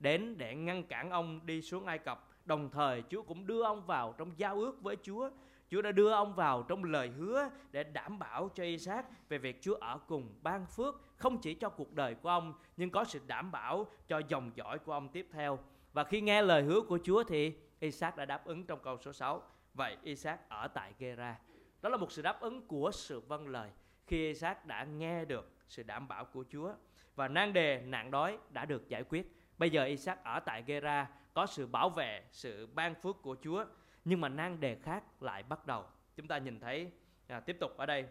đến 0.00 0.38
để 0.38 0.54
ngăn 0.54 0.82
cản 0.82 1.10
ông 1.10 1.46
đi 1.46 1.62
xuống 1.62 1.86
Ai 1.86 1.98
Cập 1.98 2.29
đồng 2.50 2.70
thời 2.70 3.02
Chúa 3.10 3.22
cũng 3.22 3.46
đưa 3.46 3.62
ông 3.62 3.86
vào 3.86 4.14
trong 4.18 4.32
giao 4.36 4.54
ước 4.54 4.82
với 4.82 4.96
Chúa 5.02 5.30
Chúa 5.70 5.82
đã 5.82 5.92
đưa 5.92 6.10
ông 6.10 6.34
vào 6.34 6.62
trong 6.62 6.84
lời 6.84 7.08
hứa 7.08 7.50
để 7.70 7.84
đảm 7.84 8.18
bảo 8.18 8.48
cho 8.54 8.64
Isaac 8.64 9.28
về 9.28 9.38
việc 9.38 9.62
Chúa 9.62 9.74
ở 9.74 9.98
cùng 10.08 10.34
ban 10.42 10.66
phước, 10.66 10.94
không 11.16 11.38
chỉ 11.40 11.54
cho 11.54 11.68
cuộc 11.68 11.92
đời 11.92 12.14
của 12.14 12.28
ông, 12.28 12.54
nhưng 12.76 12.90
có 12.90 13.04
sự 13.04 13.20
đảm 13.26 13.50
bảo 13.50 13.86
cho 14.08 14.22
dòng 14.28 14.50
dõi 14.54 14.78
của 14.78 14.92
ông 14.92 15.08
tiếp 15.08 15.28
theo. 15.32 15.58
Và 15.92 16.04
khi 16.04 16.20
nghe 16.20 16.42
lời 16.42 16.62
hứa 16.62 16.80
của 16.80 16.98
Chúa 17.04 17.24
thì 17.24 17.54
Isaac 17.80 18.16
đã 18.16 18.24
đáp 18.24 18.44
ứng 18.44 18.66
trong 18.66 18.78
câu 18.82 18.98
số 18.98 19.12
6. 19.12 19.42
Vậy 19.74 19.96
Isaac 20.02 20.48
ở 20.48 20.68
tại 20.68 20.92
Gera. 20.98 21.38
Đó 21.82 21.88
là 21.88 21.96
một 21.96 22.12
sự 22.12 22.22
đáp 22.22 22.40
ứng 22.40 22.66
của 22.66 22.90
sự 22.94 23.20
vâng 23.20 23.48
lời 23.48 23.70
khi 24.06 24.26
Isaac 24.26 24.66
đã 24.66 24.84
nghe 24.84 25.24
được 25.24 25.52
sự 25.68 25.82
đảm 25.82 26.08
bảo 26.08 26.24
của 26.24 26.44
Chúa 26.52 26.72
và 27.14 27.28
nan 27.28 27.52
đề, 27.52 27.82
nạn 27.86 28.10
đói 28.10 28.38
đã 28.50 28.64
được 28.64 28.88
giải 28.88 29.02
quyết. 29.02 29.39
Bây 29.60 29.70
giờ 29.70 29.84
Isaac 29.84 30.24
ở 30.24 30.40
tại 30.40 30.62
Gera 30.66 31.08
có 31.34 31.46
sự 31.46 31.66
bảo 31.66 31.90
vệ, 31.90 32.22
sự 32.30 32.68
ban 32.74 32.94
phước 32.94 33.22
của 33.22 33.36
Chúa 33.42 33.64
nhưng 34.04 34.20
mà 34.20 34.28
nan 34.28 34.60
đề 34.60 34.76
khác 34.82 35.22
lại 35.22 35.42
bắt 35.42 35.66
đầu. 35.66 35.84
Chúng 36.16 36.28
ta 36.28 36.38
nhìn 36.38 36.60
thấy 36.60 36.90
à, 37.28 37.40
tiếp 37.40 37.56
tục 37.60 37.76
ở 37.76 37.86
đây. 37.86 38.06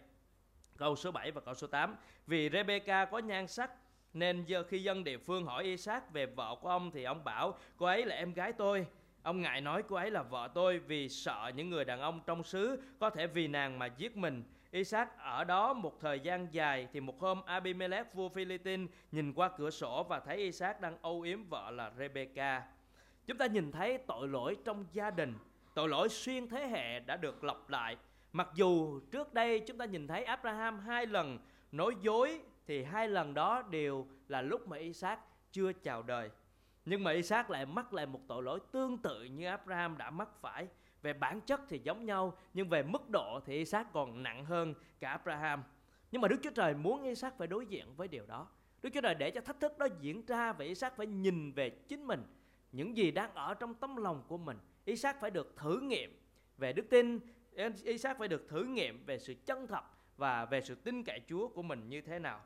Câu 0.77 0.95
số 0.95 1.11
7 1.11 1.31
và 1.31 1.41
câu 1.41 1.53
số 1.53 1.67
8 1.67 1.95
vì 2.27 2.49
Rebecca 2.49 3.05
có 3.05 3.19
nhan 3.19 3.47
sắc 3.47 3.71
nên 4.13 4.45
giờ 4.45 4.63
khi 4.63 4.83
dân 4.83 5.03
địa 5.03 5.17
phương 5.17 5.45
hỏi 5.45 5.63
Isaac 5.63 6.13
về 6.13 6.25
vợ 6.25 6.55
của 6.61 6.69
ông 6.69 6.91
thì 6.91 7.03
ông 7.03 7.23
bảo 7.23 7.57
cô 7.77 7.85
ấy 7.85 8.05
là 8.05 8.15
em 8.15 8.33
gái 8.33 8.53
tôi. 8.53 8.87
Ông 9.23 9.41
ngại 9.41 9.61
nói 9.61 9.83
cô 9.89 9.95
ấy 9.95 10.11
là 10.11 10.23
vợ 10.23 10.49
tôi 10.53 10.79
vì 10.79 11.09
sợ 11.09 11.51
những 11.55 11.69
người 11.69 11.85
đàn 11.85 11.99
ông 11.99 12.21
trong 12.25 12.43
xứ 12.43 12.83
có 12.99 13.09
thể 13.09 13.27
vì 13.27 13.47
nàng 13.47 13.79
mà 13.79 13.85
giết 13.85 14.17
mình. 14.17 14.43
Isaac, 14.71 15.17
ở 15.17 15.43
đó 15.43 15.73
một 15.73 15.99
thời 15.99 16.19
gian 16.19 16.47
dài 16.51 16.87
thì 16.93 16.99
một 16.99 17.19
hôm 17.19 17.41
Abimelech 17.45 18.13
vua 18.13 18.29
Philippines 18.29 18.89
nhìn 19.11 19.33
qua 19.33 19.49
cửa 19.57 19.69
sổ 19.69 20.03
và 20.03 20.19
thấy 20.19 20.37
Isaac 20.37 20.81
đang 20.81 20.97
âu 21.01 21.21
yếm 21.21 21.43
vợ 21.43 21.71
là 21.71 21.91
Rebecca. 21.97 22.63
Chúng 23.25 23.37
ta 23.37 23.45
nhìn 23.45 23.71
thấy 23.71 23.97
tội 23.97 24.27
lỗi 24.27 24.57
trong 24.65 24.85
gia 24.93 25.11
đình, 25.11 25.37
tội 25.73 25.89
lỗi 25.89 26.09
xuyên 26.09 26.49
thế 26.49 26.67
hệ 26.67 26.99
đã 26.99 27.17
được 27.17 27.43
lặp 27.43 27.69
lại. 27.69 27.97
Mặc 28.31 28.49
dù 28.53 28.99
trước 29.11 29.33
đây 29.33 29.59
chúng 29.59 29.77
ta 29.77 29.85
nhìn 29.85 30.07
thấy 30.07 30.23
Abraham 30.23 30.79
hai 30.79 31.05
lần 31.05 31.39
nói 31.71 31.95
dối, 32.01 32.41
thì 32.67 32.83
hai 32.83 33.07
lần 33.07 33.33
đó 33.33 33.61
đều 33.61 34.07
là 34.27 34.41
lúc 34.41 34.67
mà 34.67 34.77
Isaac 34.77 35.19
chưa 35.51 35.73
chào 35.73 36.03
đời. 36.03 36.29
Nhưng 36.85 37.03
mà 37.03 37.11
Isaac 37.11 37.49
lại 37.49 37.65
mắc 37.65 37.93
lại 37.93 38.05
một 38.05 38.19
tội 38.27 38.43
lỗi 38.43 38.59
tương 38.71 38.97
tự 38.97 39.23
như 39.23 39.47
Abraham 39.47 39.97
đã 39.97 40.09
mắc 40.09 40.29
phải 40.41 40.67
về 41.01 41.13
bản 41.13 41.41
chất 41.41 41.61
thì 41.69 41.79
giống 41.83 42.05
nhau, 42.05 42.37
nhưng 42.53 42.69
về 42.69 42.83
mức 42.83 43.09
độ 43.09 43.39
thì 43.45 43.57
Isaac 43.57 43.93
còn 43.93 44.23
nặng 44.23 44.45
hơn 44.45 44.73
cả 44.99 45.09
Abraham. 45.09 45.63
Nhưng 46.11 46.21
mà 46.21 46.27
Đức 46.27 46.39
Chúa 46.43 46.51
Trời 46.55 46.73
muốn 46.73 47.03
Isaac 47.03 47.37
phải 47.37 47.47
đối 47.47 47.65
diện 47.65 47.85
với 47.95 48.07
điều 48.07 48.25
đó. 48.25 48.47
Đức 48.81 48.89
Chúa 48.93 49.01
Trời 49.01 49.15
để 49.15 49.31
cho 49.31 49.41
thách 49.41 49.59
thức 49.59 49.77
đó 49.77 49.87
diễn 49.99 50.25
ra 50.25 50.53
và 50.53 50.65
Isaac 50.65 50.97
phải 50.97 51.07
nhìn 51.07 51.51
về 51.51 51.69
chính 51.69 52.07
mình, 52.07 52.23
những 52.71 52.97
gì 52.97 53.11
đang 53.11 53.33
ở 53.33 53.53
trong 53.53 53.73
tấm 53.73 53.95
lòng 53.95 54.23
của 54.27 54.37
mình. 54.37 54.57
Isaac 54.85 55.21
phải 55.21 55.31
được 55.31 55.55
thử 55.57 55.79
nghiệm 55.79 56.19
về 56.57 56.73
đức 56.73 56.89
tin, 56.89 57.19
Isaac 57.83 58.17
phải 58.17 58.27
được 58.27 58.49
thử 58.49 58.63
nghiệm 58.63 59.05
về 59.05 59.19
sự 59.19 59.35
chân 59.45 59.67
thật 59.67 59.83
và 60.17 60.45
về 60.45 60.61
sự 60.61 60.75
tin 60.75 61.03
cậy 61.03 61.21
Chúa 61.27 61.47
của 61.47 61.61
mình 61.61 61.89
như 61.89 62.01
thế 62.01 62.19
nào. 62.19 62.41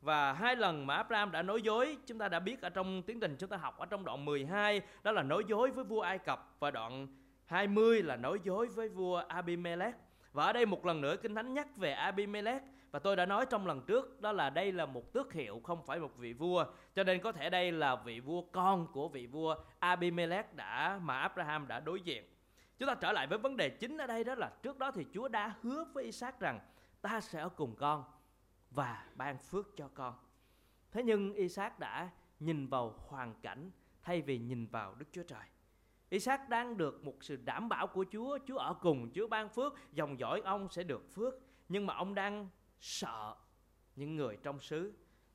Và 0.00 0.32
hai 0.32 0.56
lần 0.56 0.86
mà 0.86 0.96
Abraham 0.96 1.30
đã 1.32 1.42
nói 1.42 1.62
dối, 1.62 1.96
chúng 2.06 2.18
ta 2.18 2.28
đã 2.28 2.40
biết 2.40 2.62
ở 2.62 2.68
trong 2.68 3.02
tiến 3.02 3.20
trình 3.20 3.36
chúng 3.38 3.50
ta 3.50 3.56
học 3.56 3.78
ở 3.78 3.86
trong 3.86 4.04
đoạn 4.04 4.24
12 4.24 4.80
đó 5.02 5.12
là 5.12 5.22
nói 5.22 5.44
dối 5.48 5.70
với 5.70 5.84
vua 5.84 6.00
Ai 6.00 6.18
Cập 6.18 6.56
và 6.58 6.70
đoạn 6.70 7.06
20 7.46 8.02
là 8.02 8.16
nói 8.16 8.38
dối 8.42 8.66
với 8.66 8.88
vua 8.88 9.16
Abimelech 9.16 9.94
và 10.32 10.44
ở 10.44 10.52
đây 10.52 10.66
một 10.66 10.86
lần 10.86 11.00
nữa 11.00 11.16
Kinh 11.16 11.34
Thánh 11.34 11.54
nhắc 11.54 11.76
về 11.76 11.92
Abimelech 11.92 12.62
và 12.90 12.98
tôi 12.98 13.16
đã 13.16 13.26
nói 13.26 13.46
trong 13.50 13.66
lần 13.66 13.82
trước 13.86 14.20
đó 14.20 14.32
là 14.32 14.50
đây 14.50 14.72
là 14.72 14.86
một 14.86 15.12
tước 15.12 15.32
hiệu, 15.32 15.60
không 15.64 15.86
phải 15.86 16.00
một 16.00 16.16
vị 16.16 16.32
vua 16.32 16.64
cho 16.94 17.04
nên 17.04 17.22
có 17.22 17.32
thể 17.32 17.50
đây 17.50 17.72
là 17.72 17.96
vị 17.96 18.20
vua 18.20 18.42
con 18.42 18.92
của 18.92 19.08
vị 19.08 19.26
vua 19.26 19.56
Abimelech 19.78 20.54
đã, 20.54 21.00
mà 21.02 21.18
Abraham 21.18 21.68
đã 21.68 21.80
đối 21.80 22.00
diện. 22.00 22.24
Chúng 22.78 22.86
ta 22.86 22.94
trở 22.94 23.12
lại 23.12 23.26
với 23.26 23.38
vấn 23.38 23.56
đề 23.56 23.68
chính 23.68 23.98
ở 23.98 24.06
đây 24.06 24.24
đó 24.24 24.34
là 24.34 24.52
trước 24.62 24.78
đó 24.78 24.90
thì 24.90 25.06
Chúa 25.12 25.28
đã 25.28 25.54
hứa 25.62 25.84
với 25.94 26.04
Isaac 26.04 26.40
rằng 26.40 26.60
ta 27.02 27.20
sẽ 27.20 27.40
ở 27.40 27.48
cùng 27.48 27.76
con 27.76 28.04
và 28.70 29.04
ban 29.14 29.38
phước 29.38 29.76
cho 29.76 29.88
con. 29.94 30.14
Thế 30.92 31.02
nhưng 31.02 31.34
Isaac 31.34 31.78
đã 31.78 32.10
nhìn 32.40 32.66
vào 32.66 32.94
hoàn 33.08 33.34
cảnh 33.42 33.70
thay 34.02 34.22
vì 34.22 34.38
nhìn 34.38 34.66
vào 34.66 34.94
Đức 34.94 35.06
Chúa 35.12 35.22
Trời. 35.22 35.53
Isaac 36.10 36.48
đang 36.48 36.76
được 36.76 37.04
một 37.04 37.14
sự 37.20 37.36
đảm 37.36 37.68
bảo 37.68 37.86
của 37.86 38.04
Chúa, 38.12 38.38
Chúa 38.46 38.56
ở 38.56 38.74
cùng, 38.74 39.10
Chúa 39.14 39.28
ban 39.28 39.48
phước, 39.48 39.74
dòng 39.92 40.18
dõi 40.18 40.40
ông 40.44 40.68
sẽ 40.68 40.82
được 40.82 41.14
phước. 41.14 41.34
Nhưng 41.68 41.86
mà 41.86 41.94
ông 41.94 42.14
đang 42.14 42.48
sợ 42.80 43.36
những 43.96 44.16
người 44.16 44.38
trong 44.42 44.60
xứ. 44.60 44.92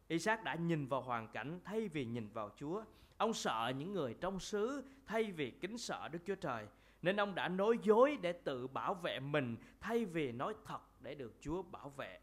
Isaac 0.08 0.44
đã 0.44 0.56
nhìn 0.56 0.88
vào 0.88 1.02
hoàn 1.02 1.28
cảnh 1.28 1.60
thay 1.64 1.88
vì 1.88 2.06
nhìn 2.06 2.30
vào 2.30 2.50
Chúa. 2.56 2.84
Ông 3.18 3.34
sợ 3.34 3.72
những 3.78 3.94
người 3.94 4.16
trong 4.22 4.40
xứ 4.40 4.84
thay 5.06 5.32
vì 5.32 5.52
kính 5.52 5.78
sợ 5.78 6.08
Đức 6.12 6.20
Chúa 6.26 6.36
Trời. 6.36 6.68
Nên 7.02 7.20
ông 7.20 7.36
đã 7.36 7.48
nói 7.48 7.78
dối 7.84 8.18
để 8.22 8.34
tự 8.34 8.68
bảo 8.68 8.94
vệ 8.94 9.20
mình 9.20 9.58
thay 9.80 10.06
vì 10.06 10.32
nói 10.32 10.56
thật 10.66 10.80
để 11.00 11.16
được 11.16 11.34
Chúa 11.42 11.62
bảo 11.62 11.90
vệ. 11.90 12.20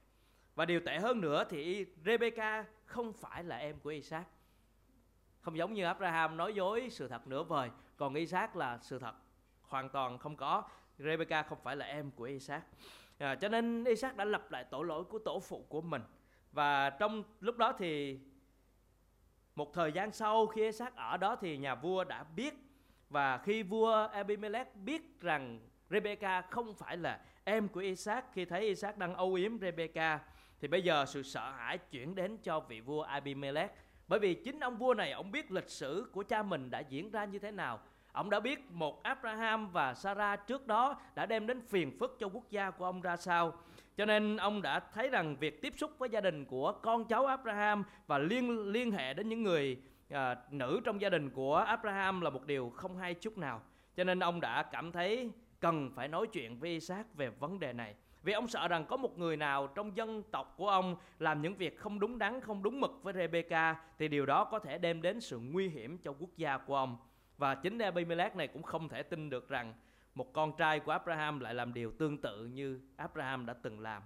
Và 0.55 0.65
điều 0.65 0.81
tệ 0.81 0.99
hơn 0.99 1.21
nữa 1.21 1.45
thì 1.49 1.87
Rebecca 2.05 2.65
không 2.85 3.13
phải 3.13 3.45
là 3.45 3.57
em 3.57 3.81
của 3.81 3.91
Isaac. 3.91 4.29
Không 5.41 5.57
giống 5.57 5.75
như 5.75 5.85
Abraham 5.85 6.37
nói 6.37 6.55
dối 6.55 6.89
sự 6.91 7.09
thật 7.09 7.27
nửa 7.27 7.43
vời, 7.43 7.71
còn 7.97 8.15
Isaac 8.15 8.57
là 8.57 8.79
sự 8.83 8.99
thật 8.99 9.15
hoàn 9.63 9.89
toàn 9.89 10.19
không 10.19 10.37
có. 10.37 10.63
Rebecca 10.99 11.43
không 11.43 11.59
phải 11.63 11.77
là 11.77 11.87
em 11.87 12.11
của 12.11 12.25
Isaac. 12.25 12.65
À, 13.19 13.35
cho 13.35 13.49
nên 13.49 13.85
Isaac 13.85 14.17
đã 14.17 14.25
lập 14.25 14.51
lại 14.51 14.65
tội 14.71 14.87
lỗi 14.87 15.05
của 15.05 15.19
tổ 15.19 15.41
phụ 15.41 15.67
của 15.69 15.81
mình. 15.81 16.03
Và 16.53 16.91
trong 16.91 17.25
lúc 17.41 17.57
đó 17.57 17.73
thì 17.79 18.19
một 19.55 19.75
thời 19.75 19.93
gian 19.93 20.13
sau 20.13 20.47
khi 20.47 20.63
Isaac 20.63 20.97
ở 20.97 21.17
đó 21.17 21.37
thì 21.37 21.57
nhà 21.57 21.75
vua 21.75 22.05
đã 22.05 22.25
biết 22.25 22.55
và 23.11 23.39
khi 23.39 23.63
vua 23.63 24.09
Abimelech 24.13 24.77
biết 24.77 25.21
rằng 25.21 25.61
Rebecca 25.91 26.43
không 26.43 26.75
phải 26.75 26.97
là 26.97 27.21
em 27.45 27.69
của 27.69 27.81
Isaac 27.81 28.25
khi 28.33 28.45
thấy 28.45 28.61
Isaac 28.61 28.99
đang 28.99 29.15
âu 29.15 29.35
yếm 29.35 29.59
Rebecca 29.59 30.21
thì 30.61 30.69
bây 30.69 30.83
giờ 30.83 31.05
sự 31.07 31.23
sợ 31.23 31.51
hãi 31.51 31.79
chuyển 31.79 32.15
đến 32.15 32.37
cho 32.43 32.61
vị 32.61 32.81
vua 32.81 33.03
Abimelech 33.03 33.75
bởi 34.09 34.19
vì 34.19 34.35
chính 34.35 34.61
ông 34.61 34.77
vua 34.77 34.95
này 34.95 35.13
ông 35.13 35.31
biết 35.31 35.51
lịch 35.51 35.71
sử 35.71 36.11
của 36.13 36.23
cha 36.23 36.43
mình 36.43 36.71
đã 36.71 36.81
diễn 36.81 37.11
ra 37.11 37.25
như 37.25 37.39
thế 37.39 37.51
nào. 37.51 37.81
Ông 38.13 38.31
đã 38.31 38.41
biết 38.41 38.71
một 38.71 39.03
Abraham 39.03 39.71
và 39.73 39.95
Sarah 39.95 40.47
trước 40.47 40.67
đó 40.67 41.01
đã 41.15 41.27
đem 41.27 41.47
đến 41.47 41.61
phiền 41.61 41.99
phức 41.99 42.17
cho 42.19 42.29
quốc 42.29 42.51
gia 42.51 42.71
của 42.71 42.85
ông 42.85 43.01
ra 43.01 43.17
sao. 43.17 43.53
Cho 43.97 44.05
nên 44.05 44.37
ông 44.37 44.63
đã 44.63 44.81
thấy 44.81 45.09
rằng 45.09 45.37
việc 45.37 45.63
tiếp 45.63 45.75
xúc 45.77 45.91
với 45.99 46.09
gia 46.09 46.21
đình 46.21 46.45
của 46.45 46.73
con 46.73 47.05
cháu 47.05 47.27
Abraham 47.27 47.85
và 48.07 48.19
liên 48.19 48.73
liên 48.73 48.91
hệ 48.91 49.15
đến 49.15 49.29
những 49.29 49.43
người 49.43 49.79
à, 50.11 50.37
nữ 50.51 50.81
trong 50.85 51.01
gia 51.01 51.09
đình 51.09 51.31
của 51.31 51.57
Abraham 51.57 52.21
là 52.21 52.31
một 52.31 52.47
điều 52.47 52.71
không 52.71 52.97
hay 52.97 53.15
chút 53.15 53.39
nào. 53.39 53.63
Cho 53.97 54.05
nên 54.05 54.21
ông 54.21 54.41
đã 54.41 54.63
cảm 54.63 54.93
thấy 54.93 55.31
cần 55.61 55.91
phải 55.97 56.09
nói 56.09 56.27
chuyện 56.27 56.59
với 56.59 56.71
Isaac 56.71 57.15
về 57.15 57.29
vấn 57.29 57.59
đề 57.59 57.73
này 57.73 57.95
vì 58.27 58.33
ông 58.33 58.49
sợ 58.49 58.69
rằng 58.69 58.85
có 58.85 58.97
một 58.97 59.19
người 59.19 59.37
nào 59.37 59.67
trong 59.67 59.97
dân 59.97 60.23
tộc 60.23 60.55
của 60.57 60.69
ông 60.69 60.97
làm 61.19 61.43
những 61.43 61.55
việc 61.55 61.79
không 61.79 62.01
đúng 62.01 62.19
đắn, 62.19 62.41
không 62.41 62.63
đúng 62.63 62.81
mực 62.81 62.91
với 63.03 63.15
Rebecca 63.15 63.77
thì 63.99 64.09
điều 64.09 64.27
đó 64.27 64.45
có 64.45 64.59
thể 64.59 64.79
đem 64.79 65.03
đến 65.03 65.21
sự 65.21 65.39
nguy 65.39 65.69
hiểm 65.69 65.99
cho 65.99 66.13
quốc 66.19 66.31
gia 66.37 66.59
của 66.59 66.77
ông. 66.77 66.97
Và 67.39 67.55
chính 67.55 67.79
Abimelech 67.79 68.37
này 68.37 68.49
cũng 68.49 68.63
không 68.63 68.89
thể 68.89 69.03
tin 69.03 69.31
được 69.31 69.49
rằng 69.49 69.75
một 70.15 70.33
con 70.33 70.57
trai 70.57 70.81
của 70.81 70.93
Abraham 70.93 71.41
lại 71.41 71.55
làm 71.55 71.75
điều 71.75 71.93
tương 71.99 72.19
tự 72.19 72.47
như 72.47 72.81
Abraham 72.97 73.47
đã 73.47 73.55
từng 73.63 73.81
làm. 73.81 74.03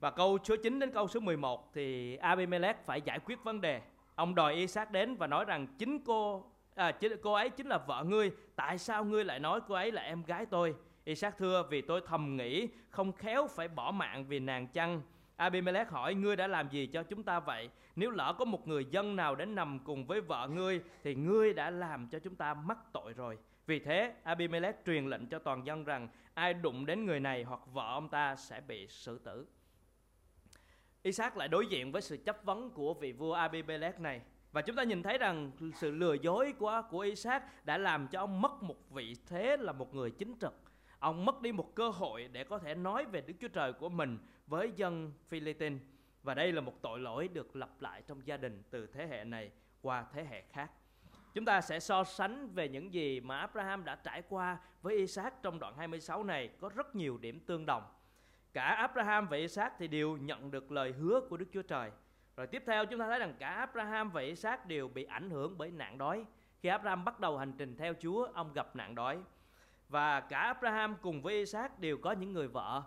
Và 0.00 0.10
câu 0.10 0.38
số 0.44 0.56
9 0.62 0.78
đến 0.78 0.90
câu 0.90 1.08
số 1.08 1.20
11 1.20 1.74
thì 1.74 2.16
Abimelech 2.16 2.86
phải 2.86 3.02
giải 3.02 3.18
quyết 3.18 3.44
vấn 3.44 3.60
đề. 3.60 3.82
Ông 4.14 4.34
đòi 4.34 4.54
Isaac 4.54 4.90
đến 4.90 5.16
và 5.16 5.26
nói 5.26 5.44
rằng 5.44 5.66
chính 5.78 6.04
cô 6.04 6.44
à, 6.74 6.92
chính, 6.92 7.12
cô 7.22 7.32
ấy 7.32 7.50
chính 7.50 7.66
là 7.66 7.78
vợ 7.78 8.04
ngươi, 8.04 8.30
tại 8.56 8.78
sao 8.78 9.04
ngươi 9.04 9.24
lại 9.24 9.40
nói 9.40 9.60
cô 9.68 9.74
ấy 9.74 9.92
là 9.92 10.02
em 10.02 10.22
gái 10.22 10.46
tôi? 10.46 10.74
Isaac 11.04 11.38
thưa, 11.38 11.66
vì 11.70 11.82
tôi 11.82 12.00
thầm 12.06 12.36
nghĩ 12.36 12.68
không 12.90 13.12
khéo 13.12 13.46
phải 13.46 13.68
bỏ 13.68 13.90
mạng 13.90 14.24
vì 14.28 14.40
nàng 14.40 14.66
chăng? 14.66 15.02
Abimelech 15.36 15.88
hỏi, 15.88 16.14
ngươi 16.14 16.36
đã 16.36 16.46
làm 16.46 16.68
gì 16.68 16.86
cho 16.86 17.02
chúng 17.02 17.22
ta 17.22 17.40
vậy? 17.40 17.70
Nếu 17.96 18.10
lỡ 18.10 18.34
có 18.38 18.44
một 18.44 18.68
người 18.68 18.84
dân 18.84 19.16
nào 19.16 19.34
đến 19.34 19.54
nằm 19.54 19.78
cùng 19.84 20.06
với 20.06 20.20
vợ 20.20 20.48
ngươi, 20.52 20.82
Thì 21.02 21.14
ngươi 21.14 21.52
đã 21.52 21.70
làm 21.70 22.08
cho 22.08 22.18
chúng 22.18 22.34
ta 22.34 22.54
mắc 22.54 22.78
tội 22.92 23.12
rồi. 23.12 23.38
Vì 23.66 23.78
thế, 23.78 24.14
Abimelech 24.22 24.84
truyền 24.86 25.06
lệnh 25.06 25.26
cho 25.26 25.38
toàn 25.38 25.66
dân 25.66 25.84
rằng, 25.84 26.08
Ai 26.34 26.54
đụng 26.54 26.86
đến 26.86 27.06
người 27.06 27.20
này 27.20 27.42
hoặc 27.42 27.60
vợ 27.72 27.92
ông 27.92 28.08
ta 28.08 28.36
sẽ 28.36 28.60
bị 28.60 28.86
xử 28.86 29.18
tử. 29.18 29.46
Isaac 31.02 31.36
lại 31.36 31.48
đối 31.48 31.66
diện 31.66 31.92
với 31.92 32.02
sự 32.02 32.16
chấp 32.16 32.44
vấn 32.44 32.70
của 32.70 32.94
vị 32.94 33.12
vua 33.12 33.32
Abimelech 33.32 34.00
này. 34.00 34.20
Và 34.52 34.62
chúng 34.62 34.76
ta 34.76 34.82
nhìn 34.82 35.02
thấy 35.02 35.18
rằng 35.18 35.50
sự 35.76 35.90
lừa 35.90 36.14
dối 36.14 36.52
của 36.58 36.82
của 36.90 37.00
Isaac 37.00 37.66
đã 37.66 37.78
làm 37.78 38.08
cho 38.08 38.20
ông 38.20 38.42
mất 38.42 38.62
một 38.62 38.90
vị 38.90 39.16
thế 39.26 39.56
là 39.56 39.72
một 39.72 39.94
người 39.94 40.10
chính 40.10 40.34
trực 40.40 40.63
ông 41.04 41.24
mất 41.24 41.42
đi 41.42 41.52
một 41.52 41.74
cơ 41.74 41.88
hội 41.88 42.28
để 42.32 42.44
có 42.44 42.58
thể 42.58 42.74
nói 42.74 43.04
về 43.04 43.20
Đức 43.20 43.34
Chúa 43.40 43.48
Trời 43.48 43.72
của 43.72 43.88
mình 43.88 44.18
với 44.46 44.72
dân 44.76 45.12
Philippines. 45.28 45.82
Và 46.22 46.34
đây 46.34 46.52
là 46.52 46.60
một 46.60 46.82
tội 46.82 47.00
lỗi 47.00 47.28
được 47.28 47.56
lặp 47.56 47.80
lại 47.80 48.02
trong 48.06 48.26
gia 48.26 48.36
đình 48.36 48.62
từ 48.70 48.86
thế 48.86 49.06
hệ 49.06 49.24
này 49.24 49.50
qua 49.82 50.04
thế 50.12 50.24
hệ 50.24 50.42
khác. 50.52 50.70
Chúng 51.34 51.44
ta 51.44 51.60
sẽ 51.60 51.80
so 51.80 52.04
sánh 52.04 52.48
về 52.54 52.68
những 52.68 52.94
gì 52.94 53.20
mà 53.20 53.38
Abraham 53.38 53.84
đã 53.84 53.94
trải 53.94 54.22
qua 54.28 54.58
với 54.82 54.96
Isaac 54.96 55.42
trong 55.42 55.58
đoạn 55.58 55.76
26 55.76 56.24
này 56.24 56.50
có 56.60 56.68
rất 56.68 56.94
nhiều 56.94 57.18
điểm 57.18 57.40
tương 57.40 57.66
đồng. 57.66 57.82
Cả 58.52 58.64
Abraham 58.64 59.28
và 59.28 59.36
Isaac 59.36 59.72
thì 59.78 59.88
đều 59.88 60.16
nhận 60.16 60.50
được 60.50 60.72
lời 60.72 60.92
hứa 60.92 61.20
của 61.30 61.36
Đức 61.36 61.46
Chúa 61.52 61.62
Trời. 61.62 61.90
Rồi 62.36 62.46
tiếp 62.46 62.62
theo 62.66 62.86
chúng 62.86 63.00
ta 63.00 63.06
thấy 63.06 63.18
rằng 63.18 63.34
cả 63.38 63.48
Abraham 63.48 64.10
và 64.10 64.20
Isaac 64.20 64.66
đều 64.66 64.88
bị 64.88 65.04
ảnh 65.04 65.30
hưởng 65.30 65.58
bởi 65.58 65.70
nạn 65.70 65.98
đói. 65.98 66.24
Khi 66.60 66.68
Abraham 66.68 67.04
bắt 67.04 67.20
đầu 67.20 67.38
hành 67.38 67.52
trình 67.58 67.76
theo 67.76 67.94
Chúa, 68.00 68.28
ông 68.34 68.52
gặp 68.52 68.76
nạn 68.76 68.94
đói 68.94 69.18
và 69.88 70.20
cả 70.20 70.38
Abraham 70.38 70.96
cùng 71.02 71.22
với 71.22 71.34
Isaac 71.34 71.78
đều 71.78 71.98
có 71.98 72.12
những 72.12 72.32
người 72.32 72.48
vợ 72.48 72.82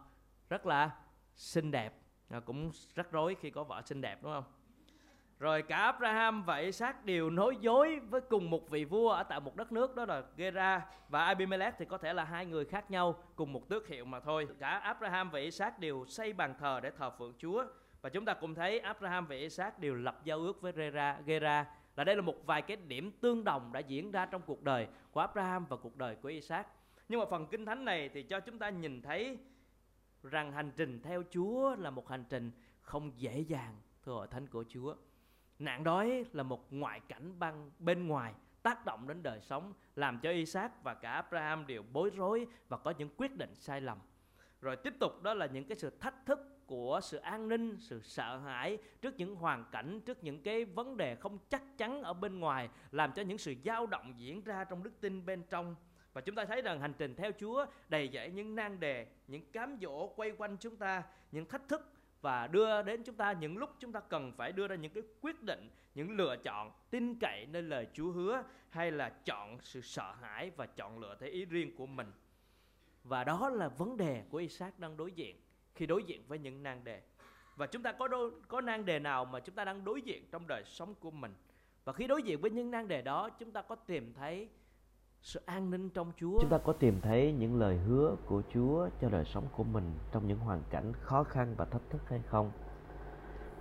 rất 0.50 0.66
là 0.66 0.92
xinh 1.36 1.72
đẹp 1.72 1.94
à, 2.30 2.40
cũng 2.40 2.72
rất 2.96 3.12
rối 3.12 3.36
khi 3.42 3.50
có 3.50 3.64
vợ 3.64 3.82
xinh 3.86 4.02
đẹp 4.02 4.20
đúng 4.24 4.32
không 4.32 4.44
rồi 5.40 5.62
cả 5.62 5.78
Abraham 5.78 6.44
và 6.44 6.58
Isaac 6.58 7.06
đều 7.06 7.30
nói 7.30 7.58
dối 7.62 8.00
với 8.00 8.22
cùng 8.22 8.50
một 8.50 8.70
vị 8.70 8.86
vua 8.86 9.10
ở 9.10 9.24
tại 9.24 9.40
một 9.40 9.56
đất 9.56 9.72
nước 9.72 9.96
đó 9.96 10.06
là 10.06 10.24
Gera 10.38 10.86
và 11.10 11.26
Abimelech 11.26 11.76
thì 11.78 11.86
có 11.86 11.98
thể 11.98 12.14
là 12.14 12.24
hai 12.24 12.46
người 12.46 12.66
khác 12.66 12.92
nhau 12.92 13.24
cùng 13.36 13.54
một 13.54 13.70
tước 13.70 13.88
hiệu 13.88 14.06
mà 14.06 14.20
thôi. 14.20 14.48
Cả 14.60 14.70
Abraham 14.70 15.30
và 15.30 15.40
Isaac 15.40 15.80
đều 15.80 16.06
xây 16.06 16.34
bàn 16.34 16.54
thờ 16.60 16.80
để 16.84 16.92
thờ 16.98 17.10
phượng 17.10 17.34
Chúa. 17.38 17.66
Và 18.02 18.10
chúng 18.10 18.26
ta 18.26 18.34
cùng 18.34 18.56
thấy 18.56 18.80
Abraham 18.80 19.26
và 19.26 19.36
Isaac 19.36 19.80
đều 19.80 19.96
lập 19.96 20.20
giao 20.24 20.40
ước 20.40 20.62
với 20.62 20.72
Gera, 20.72 21.18
Gera 21.26 21.66
là 21.96 22.04
đây 22.04 22.16
là 22.16 22.22
một 22.22 22.46
vài 22.46 22.62
cái 22.62 22.78
điểm 22.78 23.12
tương 23.12 23.44
đồng 23.44 23.74
đã 23.74 23.80
diễn 23.80 24.12
ra 24.12 24.26
trong 24.26 24.42
cuộc 24.42 24.64
đời 24.64 24.88
của 25.12 25.20
Abraham 25.20 25.66
và 25.66 25.78
cuộc 25.78 25.98
đời 25.98 26.16
của 26.16 26.30
Isaac. 26.30 26.68
Nhưng 27.10 27.20
mà 27.20 27.26
phần 27.26 27.48
kinh 27.48 27.66
thánh 27.66 27.86
này 27.86 28.10
thì 28.10 28.24
cho 28.24 28.40
chúng 28.40 28.60
ta 28.60 28.70
nhìn 28.70 29.02
thấy 29.02 29.38
rằng 30.24 30.52
hành 30.52 30.72
trình 30.76 31.02
theo 31.04 31.24
Chúa 31.30 31.76
là 31.76 31.90
một 31.90 32.10
hành 32.10 32.24
trình 32.30 32.52
không 32.82 33.12
dễ 33.18 33.40
dàng 33.40 33.76
thưa 34.04 34.14
hội 34.14 34.28
thánh 34.28 34.48
của 34.48 34.64
Chúa. 34.70 34.96
Nạn 35.60 35.84
đói 35.84 36.26
là 36.34 36.44
một 36.44 36.74
ngoại 36.74 37.00
cảnh 37.00 37.40
băng 37.40 37.72
bên 37.80 38.08
ngoài 38.08 38.34
tác 38.64 38.86
động 38.86 39.08
đến 39.08 39.24
đời 39.24 39.42
sống 39.42 39.74
làm 39.96 40.20
cho 40.20 40.32
Isaac 40.32 40.84
và 40.84 40.94
cả 40.94 41.12
Abraham 41.12 41.68
đều 41.68 41.84
bối 41.94 42.12
rối 42.16 42.48
và 42.68 42.78
có 42.78 42.94
những 42.98 43.10
quyết 43.18 43.38
định 43.38 43.56
sai 43.56 43.82
lầm. 43.82 43.98
Rồi 44.62 44.76
tiếp 44.76 44.94
tục 45.00 45.24
đó 45.24 45.34
là 45.34 45.46
những 45.46 45.66
cái 45.66 45.76
sự 45.76 45.90
thách 46.00 46.26
thức 46.26 46.40
của 46.68 47.00
sự 47.04 47.18
an 47.18 47.48
ninh, 47.48 47.78
sự 47.80 48.02
sợ 48.02 48.38
hãi 48.38 48.78
trước 49.02 49.16
những 49.18 49.36
hoàn 49.36 49.66
cảnh, 49.72 50.02
trước 50.02 50.24
những 50.24 50.42
cái 50.42 50.66
vấn 50.66 50.98
đề 50.98 51.16
không 51.16 51.38
chắc 51.50 51.64
chắn 51.78 52.04
ở 52.04 52.14
bên 52.14 52.40
ngoài 52.40 52.70
làm 52.92 53.12
cho 53.14 53.22
những 53.22 53.38
sự 53.38 53.56
dao 53.66 53.86
động 53.86 54.14
diễn 54.18 54.44
ra 54.44 54.64
trong 54.64 54.84
đức 54.84 55.02
tin 55.02 55.26
bên 55.26 55.44
trong 55.50 55.76
và 56.18 56.22
chúng 56.22 56.36
ta 56.36 56.46
thấy 56.46 56.62
rằng 56.62 56.80
hành 56.80 56.94
trình 56.98 57.16
theo 57.16 57.32
Chúa 57.40 57.66
đầy 57.90 58.10
dẫy 58.14 58.32
những 58.32 58.56
nan 58.56 58.80
đề, 58.80 59.08
những 59.28 59.52
cám 59.52 59.78
dỗ 59.82 60.08
quay 60.08 60.32
quanh 60.32 60.58
chúng 60.60 60.76
ta, 60.76 61.04
những 61.32 61.46
thách 61.46 61.68
thức 61.68 61.92
và 62.22 62.48
đưa 62.48 62.82
đến 62.82 63.04
chúng 63.04 63.16
ta 63.16 63.32
những 63.32 63.58
lúc 63.58 63.70
chúng 63.80 63.92
ta 63.92 64.00
cần 64.00 64.32
phải 64.38 64.52
đưa 64.52 64.68
ra 64.68 64.76
những 64.76 64.94
cái 64.94 65.04
quyết 65.22 65.44
định, 65.44 65.70
những 65.96 66.12
lựa 66.18 66.36
chọn 66.44 66.72
tin 66.90 67.20
cậy 67.20 67.46
nơi 67.52 67.62
lời 67.62 67.88
Chúa 67.94 68.12
hứa 68.12 68.44
hay 68.70 68.92
là 68.92 69.10
chọn 69.10 69.58
sự 69.62 69.82
sợ 69.82 70.16
hãi 70.22 70.52
và 70.56 70.66
chọn 70.66 71.00
lựa 71.00 71.18
theo 71.20 71.30
ý 71.30 71.46
riêng 71.46 71.76
của 71.76 71.86
mình. 71.86 72.12
Và 73.04 73.24
đó 73.24 73.50
là 73.50 73.68
vấn 73.68 73.98
đề 73.98 74.24
của 74.30 74.38
Isaac 74.38 74.80
đang 74.80 74.98
đối 74.98 75.12
diện 75.12 75.42
khi 75.76 75.86
đối 75.86 76.04
diện 76.04 76.24
với 76.28 76.40
những 76.40 76.64
nan 76.64 76.84
đề. 76.84 77.02
Và 77.56 77.68
chúng 77.68 77.84
ta 77.84 77.92
có 77.92 78.08
đôi, 78.08 78.32
có 78.48 78.62
nan 78.62 78.86
đề 78.86 79.00
nào 79.00 79.26
mà 79.26 79.40
chúng 79.40 79.56
ta 79.56 79.66
đang 79.66 79.84
đối 79.84 80.02
diện 80.02 80.26
trong 80.32 80.48
đời 80.48 80.64
sống 80.66 80.96
của 80.96 81.12
mình. 81.12 81.34
Và 81.84 81.94
khi 81.94 82.08
đối 82.08 82.24
diện 82.24 82.42
với 82.42 82.52
những 82.52 82.72
nan 82.72 82.88
đề 82.88 83.02
đó, 83.02 83.30
chúng 83.30 83.52
ta 83.52 83.62
có 83.62 83.76
tìm 83.76 84.14
thấy 84.14 84.50
sự 85.22 85.42
an 85.46 85.72
ninh 85.72 85.90
trong 85.90 86.12
Chúa. 86.20 86.40
Chúng 86.42 86.50
ta 86.50 86.58
có 86.58 86.74
tìm 86.74 87.02
thấy 87.02 87.34
những 87.40 87.60
lời 87.60 87.78
hứa 87.78 88.16
của 88.26 88.42
Chúa 88.54 88.90
cho 89.02 89.10
đời 89.10 89.26
sống 89.26 89.44
của 89.58 89.64
mình 89.64 89.92
trong 90.12 90.28
những 90.28 90.40
hoàn 90.40 90.62
cảnh 90.70 90.94
khó 90.94 91.24
khăn 91.24 91.54
và 91.58 91.66
thách 91.66 91.82
thức 91.90 92.02
hay 92.10 92.22
không? 92.28 92.52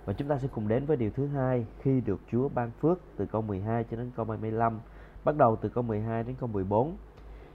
Và 0.05 0.13
chúng 0.13 0.27
ta 0.27 0.37
sẽ 0.37 0.47
cùng 0.47 0.67
đến 0.67 0.85
với 0.85 0.97
điều 0.97 1.11
thứ 1.11 1.27
hai 1.27 1.65
khi 1.79 2.01
được 2.01 2.19
Chúa 2.31 2.49
ban 2.49 2.71
phước 2.71 2.99
từ 3.17 3.25
câu 3.25 3.41
12 3.41 3.83
cho 3.83 3.97
đến 3.97 4.11
câu 4.15 4.25
25, 4.25 4.79
bắt 5.23 5.37
đầu 5.37 5.55
từ 5.55 5.69
câu 5.69 5.83
12 5.83 6.23
đến 6.23 6.35
câu 6.39 6.49
14. 6.49 6.97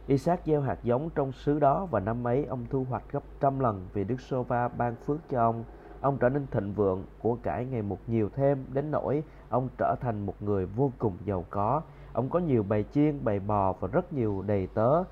Isaac 0.06 0.40
gieo 0.46 0.60
hạt 0.60 0.78
giống 0.82 1.10
trong 1.10 1.32
xứ 1.32 1.58
đó 1.58 1.86
và 1.90 2.00
năm 2.00 2.26
ấy 2.26 2.44
ông 2.44 2.66
thu 2.70 2.86
hoạch 2.90 3.12
gấp 3.12 3.22
trăm 3.40 3.58
lần 3.58 3.88
vì 3.92 4.04
Đức 4.04 4.20
Sô-va 4.20 4.68
ban 4.68 4.96
phước 4.96 5.18
cho 5.30 5.40
ông. 5.40 5.64
Ông 6.00 6.18
trở 6.18 6.28
nên 6.28 6.46
thịnh 6.46 6.72
vượng, 6.74 7.04
của 7.18 7.36
cải 7.42 7.64
ngày 7.64 7.82
một 7.82 7.98
nhiều 8.06 8.28
thêm 8.34 8.64
đến 8.72 8.90
nỗi 8.90 9.22
ông 9.48 9.68
trở 9.78 9.94
thành 10.00 10.26
một 10.26 10.42
người 10.42 10.66
vô 10.66 10.92
cùng 10.98 11.16
giàu 11.24 11.44
có 11.50 11.82
Ông 12.12 12.28
có 12.28 12.38
nhiều 12.38 12.62
bầy 12.62 12.84
chiên, 12.92 13.24
bầy 13.24 13.40
bò 13.40 13.72
và 13.80 13.88
rất 13.92 14.12
nhiều 14.12 14.42
đầy 14.46 14.68
tớ 14.74 15.02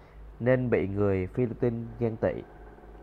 nên 0.41 0.71
bị 0.71 0.89
người 0.89 1.27
Philippines 1.27 1.87
ghen 1.99 2.17
tị. 2.17 2.43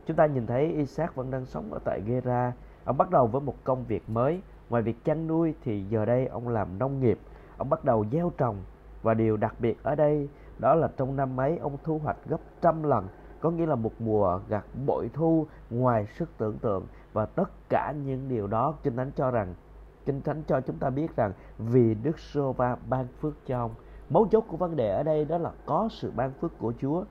Chúng 0.05 0.17
ta 0.17 0.25
nhìn 0.25 0.47
thấy 0.47 0.73
Isaac 0.73 1.15
vẫn 1.15 1.31
đang 1.31 1.45
sống 1.45 1.73
ở 1.73 1.79
tại 1.85 2.01
Gera. 2.05 2.53
Ông 2.83 2.97
bắt 2.97 3.09
đầu 3.09 3.27
với 3.27 3.41
một 3.41 3.55
công 3.63 3.85
việc 3.85 4.09
mới. 4.09 4.41
Ngoài 4.69 4.83
việc 4.83 5.05
chăn 5.05 5.27
nuôi 5.27 5.53
thì 5.63 5.83
giờ 5.83 6.05
đây 6.05 6.27
ông 6.27 6.47
làm 6.47 6.79
nông 6.79 6.99
nghiệp. 6.99 7.19
Ông 7.57 7.69
bắt 7.69 7.85
đầu 7.85 8.05
gieo 8.11 8.31
trồng 8.37 8.55
và 9.03 9.13
điều 9.13 9.37
đặc 9.37 9.55
biệt 9.59 9.83
ở 9.83 9.95
đây 9.95 10.29
đó 10.59 10.75
là 10.75 10.89
trong 10.97 11.15
năm 11.15 11.39
ấy 11.39 11.57
ông 11.57 11.77
thu 11.83 11.99
hoạch 11.99 12.17
gấp 12.25 12.39
trăm 12.61 12.83
lần 12.83 13.07
có 13.39 13.49
nghĩa 13.49 13.65
là 13.65 13.75
một 13.75 13.91
mùa 13.99 14.39
gặt 14.49 14.65
bội 14.85 15.09
thu 15.13 15.47
ngoài 15.69 16.05
sức 16.05 16.29
tưởng 16.37 16.57
tượng 16.57 16.85
và 17.13 17.25
tất 17.25 17.49
cả 17.69 17.93
những 18.05 18.29
điều 18.29 18.47
đó 18.47 18.73
kinh 18.83 18.95
thánh 18.95 19.11
cho 19.15 19.31
rằng 19.31 19.53
kinh 20.05 20.21
thánh 20.21 20.43
cho 20.47 20.61
chúng 20.61 20.77
ta 20.77 20.89
biết 20.89 21.15
rằng 21.15 21.33
vì 21.57 21.93
đức 21.93 22.19
sô 22.19 22.53
va 22.53 22.77
ban 22.89 23.07
phước 23.07 23.33
cho 23.45 23.59
ông 23.59 23.71
mấu 24.09 24.27
chốt 24.27 24.45
của 24.47 24.57
vấn 24.57 24.75
đề 24.75 24.89
ở 24.89 25.03
đây 25.03 25.25
đó 25.25 25.37
là 25.37 25.51
có 25.65 25.89
sự 25.91 26.11
ban 26.15 26.31
phước 26.31 26.57
của 26.59 26.73
Chúa. 26.81 27.03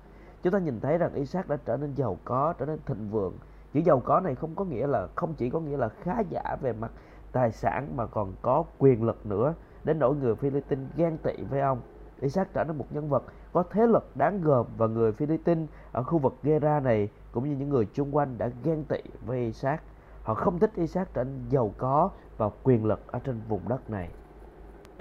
Chúng 0.42 0.52
ta 0.52 0.58
nhìn 0.58 0.80
thấy 0.80 0.98
rằng 0.98 1.14
Isaac 1.14 1.48
đã 1.48 1.56
trở 1.64 1.76
nên 1.76 1.94
giàu 1.94 2.18
có, 2.24 2.54
trở 2.58 2.66
nên 2.66 2.78
thịnh 2.86 3.10
vượng. 3.10 3.34
Chữ 3.72 3.80
giàu 3.80 4.00
có 4.00 4.20
này 4.20 4.34
không 4.34 4.54
có 4.54 4.64
nghĩa 4.64 4.86
là, 4.86 5.08
không 5.14 5.34
chỉ 5.34 5.50
có 5.50 5.60
nghĩa 5.60 5.76
là 5.76 5.88
khá 5.88 6.20
giả 6.30 6.56
về 6.60 6.72
mặt 6.72 6.90
tài 7.32 7.52
sản 7.52 7.96
mà 7.96 8.06
còn 8.06 8.32
có 8.42 8.64
quyền 8.78 9.02
lực 9.02 9.26
nữa. 9.26 9.54
Đến 9.84 9.98
nỗi 9.98 10.14
người 10.14 10.34
Philippines 10.34 10.88
ghen 10.96 11.18
tị 11.18 11.32
với 11.50 11.60
ông 11.60 11.80
Isaac 12.20 12.52
trở 12.54 12.64
nên 12.64 12.78
một 12.78 12.86
nhân 12.90 13.08
vật 13.08 13.22
có 13.52 13.64
thế 13.70 13.86
lực 13.86 14.16
đáng 14.16 14.40
gờm 14.40 14.66
và 14.76 14.86
người 14.86 15.12
Philippines 15.12 15.68
ở 15.92 16.02
khu 16.02 16.18
vực 16.18 16.34
Gera 16.42 16.80
này 16.80 17.08
cũng 17.32 17.48
như 17.48 17.56
những 17.56 17.68
người 17.68 17.88
chung 17.92 18.16
quanh 18.16 18.38
đã 18.38 18.50
ghen 18.64 18.84
tị 18.84 19.00
với 19.26 19.38
Isaac. 19.38 19.82
Họ 20.22 20.34
không 20.34 20.58
thích 20.58 20.70
Isaac 20.74 21.14
trở 21.14 21.24
nên 21.24 21.48
giàu 21.48 21.72
có 21.78 22.10
và 22.36 22.50
quyền 22.62 22.84
lực 22.84 23.00
ở 23.06 23.18
trên 23.18 23.40
vùng 23.48 23.68
đất 23.68 23.90
này 23.90 24.10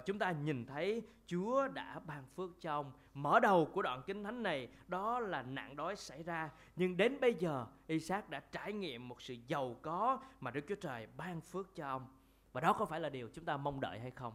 chúng 0.06 0.20
ta 0.20 0.32
nhìn 0.32 0.66
thấy 0.66 1.04
Chúa 1.28 1.68
đã 1.68 2.00
ban 2.00 2.24
phước 2.36 2.50
cho 2.62 2.72
ông. 2.72 2.92
Mở 3.14 3.40
đầu 3.40 3.70
của 3.74 3.82
đoạn 3.82 4.02
kinh 4.06 4.24
thánh 4.24 4.44
này 4.44 4.70
đó 4.88 5.20
là 5.20 5.42
nạn 5.42 5.76
đói 5.76 5.96
xảy 5.96 6.24
ra, 6.24 6.50
nhưng 6.76 6.98
đến 6.98 7.20
bây 7.22 7.34
giờ 7.34 7.66
Isaac 7.88 8.30
đã 8.30 8.40
trải 8.40 8.74
nghiệm 8.74 9.08
một 9.08 9.22
sự 9.22 9.36
giàu 9.48 9.76
có 9.82 10.20
mà 10.40 10.52
Đức 10.52 10.66
Chúa 10.68 10.76
Trời 10.76 11.08
ban 11.18 11.42
phước 11.42 11.76
cho 11.76 11.88
ông. 11.88 12.08
Và 12.52 12.62
đó 12.62 12.74
có 12.74 12.86
phải 12.86 13.00
là 13.00 13.10
điều 13.10 13.30
chúng 13.34 13.46
ta 13.46 13.58
mong 13.58 13.82
đợi 13.82 14.00
hay 14.00 14.12
không? 14.12 14.34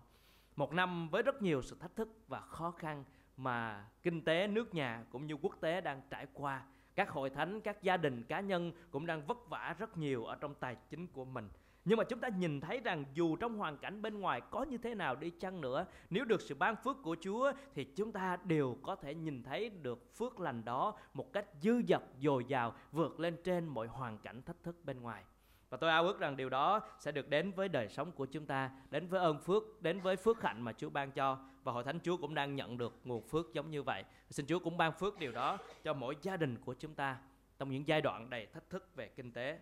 Một 0.57 0.73
năm 0.73 1.09
với 1.09 1.23
rất 1.23 1.43
nhiều 1.43 1.63
sự 1.63 1.77
thách 1.81 1.97
thức 1.97 2.09
và 2.29 2.41
khó 2.41 2.71
khăn 2.71 3.05
mà 3.37 3.87
kinh 4.03 4.25
tế 4.25 4.47
nước 4.47 4.75
nhà 4.75 5.05
cũng 5.11 5.27
như 5.27 5.35
quốc 5.35 5.57
tế 5.61 5.81
đang 5.81 6.03
trải 6.11 6.27
qua. 6.35 6.63
Các 6.95 7.11
hội 7.11 7.31
thánh, 7.31 7.61
các 7.61 7.83
gia 7.83 7.97
đình, 7.97 8.23
cá 8.23 8.41
nhân 8.41 8.73
cũng 8.91 9.07
đang 9.07 9.27
vất 9.27 9.49
vả 9.49 9.77
rất 9.79 9.99
nhiều 9.99 10.25
ở 10.25 10.37
trong 10.41 10.55
tài 10.55 10.77
chính 10.91 11.07
của 11.07 11.25
mình. 11.25 11.49
Nhưng 11.85 11.99
mà 11.99 12.05
chúng 12.05 12.21
ta 12.21 12.29
nhìn 12.29 12.61
thấy 12.61 12.81
rằng 12.81 13.05
dù 13.15 13.37
trong 13.37 13.59
hoàn 13.59 13.79
cảnh 13.79 14.03
bên 14.03 14.21
ngoài 14.21 14.41
có 14.51 14.63
như 14.63 14.79
thế 14.79 14.95
nào 14.95 15.17
đi 15.17 15.31
chăng 15.31 15.61
nữa, 15.61 15.87
nếu 16.11 16.25
được 16.25 16.41
sự 16.41 16.55
ban 16.55 16.77
phước 16.77 16.97
của 17.03 17.17
Chúa 17.21 17.53
thì 17.75 17.85
chúng 17.85 18.13
ta 18.13 18.39
đều 18.45 18.77
có 18.83 18.97
thể 18.97 19.15
nhìn 19.15 19.43
thấy 19.43 19.71
được 19.71 20.17
phước 20.17 20.41
lành 20.41 20.65
đó 20.65 20.95
một 21.15 21.33
cách 21.33 21.47
dư 21.63 21.83
dật, 21.89 22.03
dồi 22.21 22.45
dào, 22.45 22.75
vượt 22.93 23.21
lên 23.21 23.37
trên 23.45 23.67
mọi 23.67 23.87
hoàn 23.87 24.19
cảnh 24.19 24.43
thách 24.43 24.63
thức 24.63 24.77
bên 24.85 25.01
ngoài. 25.01 25.25
Và 25.71 25.77
tôi 25.77 25.91
ao 25.91 26.07
ước 26.07 26.21
rằng 26.21 26.37
điều 26.37 26.49
đó 26.49 26.81
sẽ 26.99 27.13
được 27.13 27.29
đến 27.29 27.53
với 27.53 27.69
đời 27.69 27.89
sống 27.89 28.13
của 28.13 28.27
chúng 28.27 28.47
ta, 28.47 28.71
đến 28.91 29.07
với 29.07 29.21
ơn 29.21 29.39
phước, 29.39 29.83
đến 29.83 30.01
với 30.01 30.17
phước 30.17 30.43
hạnh 30.43 30.63
mà 30.63 30.73
Chúa 30.73 30.91
ban 30.91 31.11
cho. 31.11 31.39
Và 31.65 31.73
hội 31.73 31.85
thánh 31.85 32.01
Chúa 32.01 32.17
cũng 32.17 32.35
đang 32.35 32.57
nhận 32.57 32.79
được 32.79 33.01
nguồn 33.05 33.29
phước 33.29 33.53
giống 33.53 33.71
như 33.71 33.83
vậy. 33.83 34.05
Xin 34.31 34.47
Chúa 34.47 34.59
cũng 34.59 34.77
ban 34.77 34.93
phước 34.93 35.19
điều 35.19 35.33
đó 35.33 35.59
cho 35.85 35.95
mỗi 35.95 36.17
gia 36.23 36.37
đình 36.37 36.59
của 36.65 36.75
chúng 36.75 36.95
ta 36.95 37.19
trong 37.59 37.71
những 37.71 37.89
giai 37.89 38.01
đoạn 38.01 38.31
đầy 38.31 38.47
thách 38.47 38.71
thức 38.71 38.97
về 38.97 39.09
kinh 39.09 39.33
tế. 39.33 39.59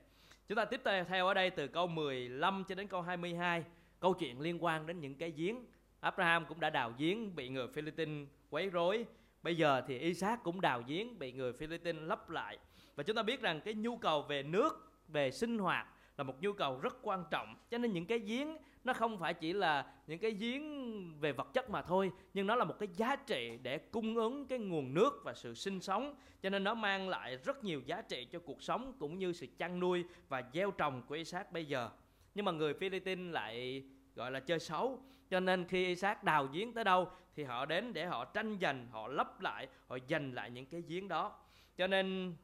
Chúng 0.49 0.57
ta 0.57 0.65
tiếp 0.65 0.81
theo 1.09 1.27
ở 1.27 1.35
đây 1.35 1.51
từ 1.51 1.69
câu 1.69 1.87
15 1.87 2.65
cho 2.69 2.75
đến 2.75 2.89
câu 2.89 3.03
22, 3.03 3.65
câu 4.01 4.15
chuyện 4.15 4.41
liên 4.41 4.65
quan 4.65 4.87
đến 4.87 5.01
những 5.01 5.15
cái 5.15 5.31
giếng. 5.31 5.67
Abraham 6.01 6.47
cũng 6.47 6.61
đã 6.61 6.71
đào 6.71 6.95
giếng 6.99 7.37
bị 7.37 7.49
người 7.49 7.69
Philippines 7.69 8.29
quấy 8.51 8.71
rối. 8.71 9.07
Bây 9.43 9.57
giờ 9.57 9.83
thì 9.87 9.99
Isaac 9.99 10.43
cũng 10.43 10.61
đào 10.61 10.83
giếng 10.87 11.19
bị 11.19 11.33
người 11.33 11.53
Philippines 11.53 12.03
lấp 12.03 12.31
lại. 12.31 12.59
Và 12.97 13.03
chúng 13.03 13.17
ta 13.17 13.23
biết 13.23 13.41
rằng 13.41 13.61
cái 13.61 13.75
nhu 13.75 13.97
cầu 13.97 14.23
về 14.23 14.43
nước, 14.43 14.93
về 15.09 15.31
sinh 15.31 15.59
hoạt 15.59 15.87
là 16.17 16.25
một 16.25 16.41
nhu 16.41 16.53
cầu 16.53 16.81
rất 16.81 16.97
quan 17.03 17.25
trọng 17.31 17.57
cho 17.71 17.79
nên 17.79 17.93
những 17.93 18.07
cái 18.07 18.19
giếng 18.19 18.57
nó 18.85 18.93
không 18.93 19.19
phải 19.19 19.35
chỉ 19.35 19.53
là 19.53 19.87
những 20.07 20.19
cái 20.19 20.31
giếng 20.31 21.21
về 21.21 21.33
vật 21.33 21.49
chất 21.55 21.71
mà 21.71 21.83
thôi 21.83 22.11
nhưng 22.35 22.47
nó 22.47 22.57
là 22.57 22.65
một 22.65 22.75
cái 22.79 22.89
giá 22.97 23.17
trị 23.17 23.59
để 23.63 23.79
cung 23.79 24.17
ứng 24.17 24.47
cái 24.47 24.59
nguồn 24.59 24.95
nước 24.95 25.21
và 25.25 25.35
sự 25.35 25.55
sinh 25.55 25.81
sống. 25.81 26.15
Cho 26.43 26.51
nên 26.51 26.65
nó 26.65 26.75
mang 26.75 27.09
lại 27.09 27.37
rất 27.37 27.65
nhiều 27.65 27.81
giá 27.87 28.03
trị 28.03 28.25
cho 28.25 28.39
cuộc 28.39 28.63
sống 28.63 28.93
cũng 28.99 29.19
như 29.19 29.33
sự 29.33 29.47
chăn 29.59 29.81
nuôi 29.81 30.05
và 30.29 30.43
gieo 30.53 30.71
trồng 30.71 31.03
của 31.03 31.15
Isaac 31.15 31.53
bây 31.53 31.65
giờ. 31.65 31.91
Nhưng 32.35 32.45
mà 32.45 32.53
người 32.53 32.75
Philippines 32.75 33.35
lại 33.35 33.85
gọi 34.15 34.31
là 34.31 34.41
chơi 34.41 34.59
xấu. 34.59 35.03
Cho 35.31 35.41
nên 35.41 35.65
khi 35.69 35.87
Isaac 35.87 36.25
đào 36.25 36.47
giếng 36.47 36.73
tới 36.73 36.85
đâu 36.85 37.11
thì 37.37 37.45
họ 37.45 37.67
đến 37.67 37.93
để 37.93 38.07
họ 38.07 38.25
tranh 38.25 38.59
giành 38.61 38.87
họ 38.91 39.09
lấp 39.09 39.41
lại 39.41 39.69
họ 39.87 39.99
giành 40.09 40.35
lại 40.35 40.51
những 40.51 40.67
cái 40.67 40.83
giếng 40.89 41.09
đó. 41.09 41.39
Cho 41.77 41.87
nên 41.87 42.35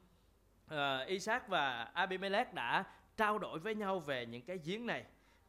uh, 0.75 1.07
Isaac 1.07 1.49
và 1.49 1.85
Abimelech 1.85 2.55
đã 2.55 2.85
trao 3.17 3.39
đổi 3.39 3.59
với 3.59 3.75
nhau 3.75 4.01
về 4.01 4.27
những 4.27 4.43
cái 4.43 4.59
giếng 4.65 4.87
này 4.87 5.05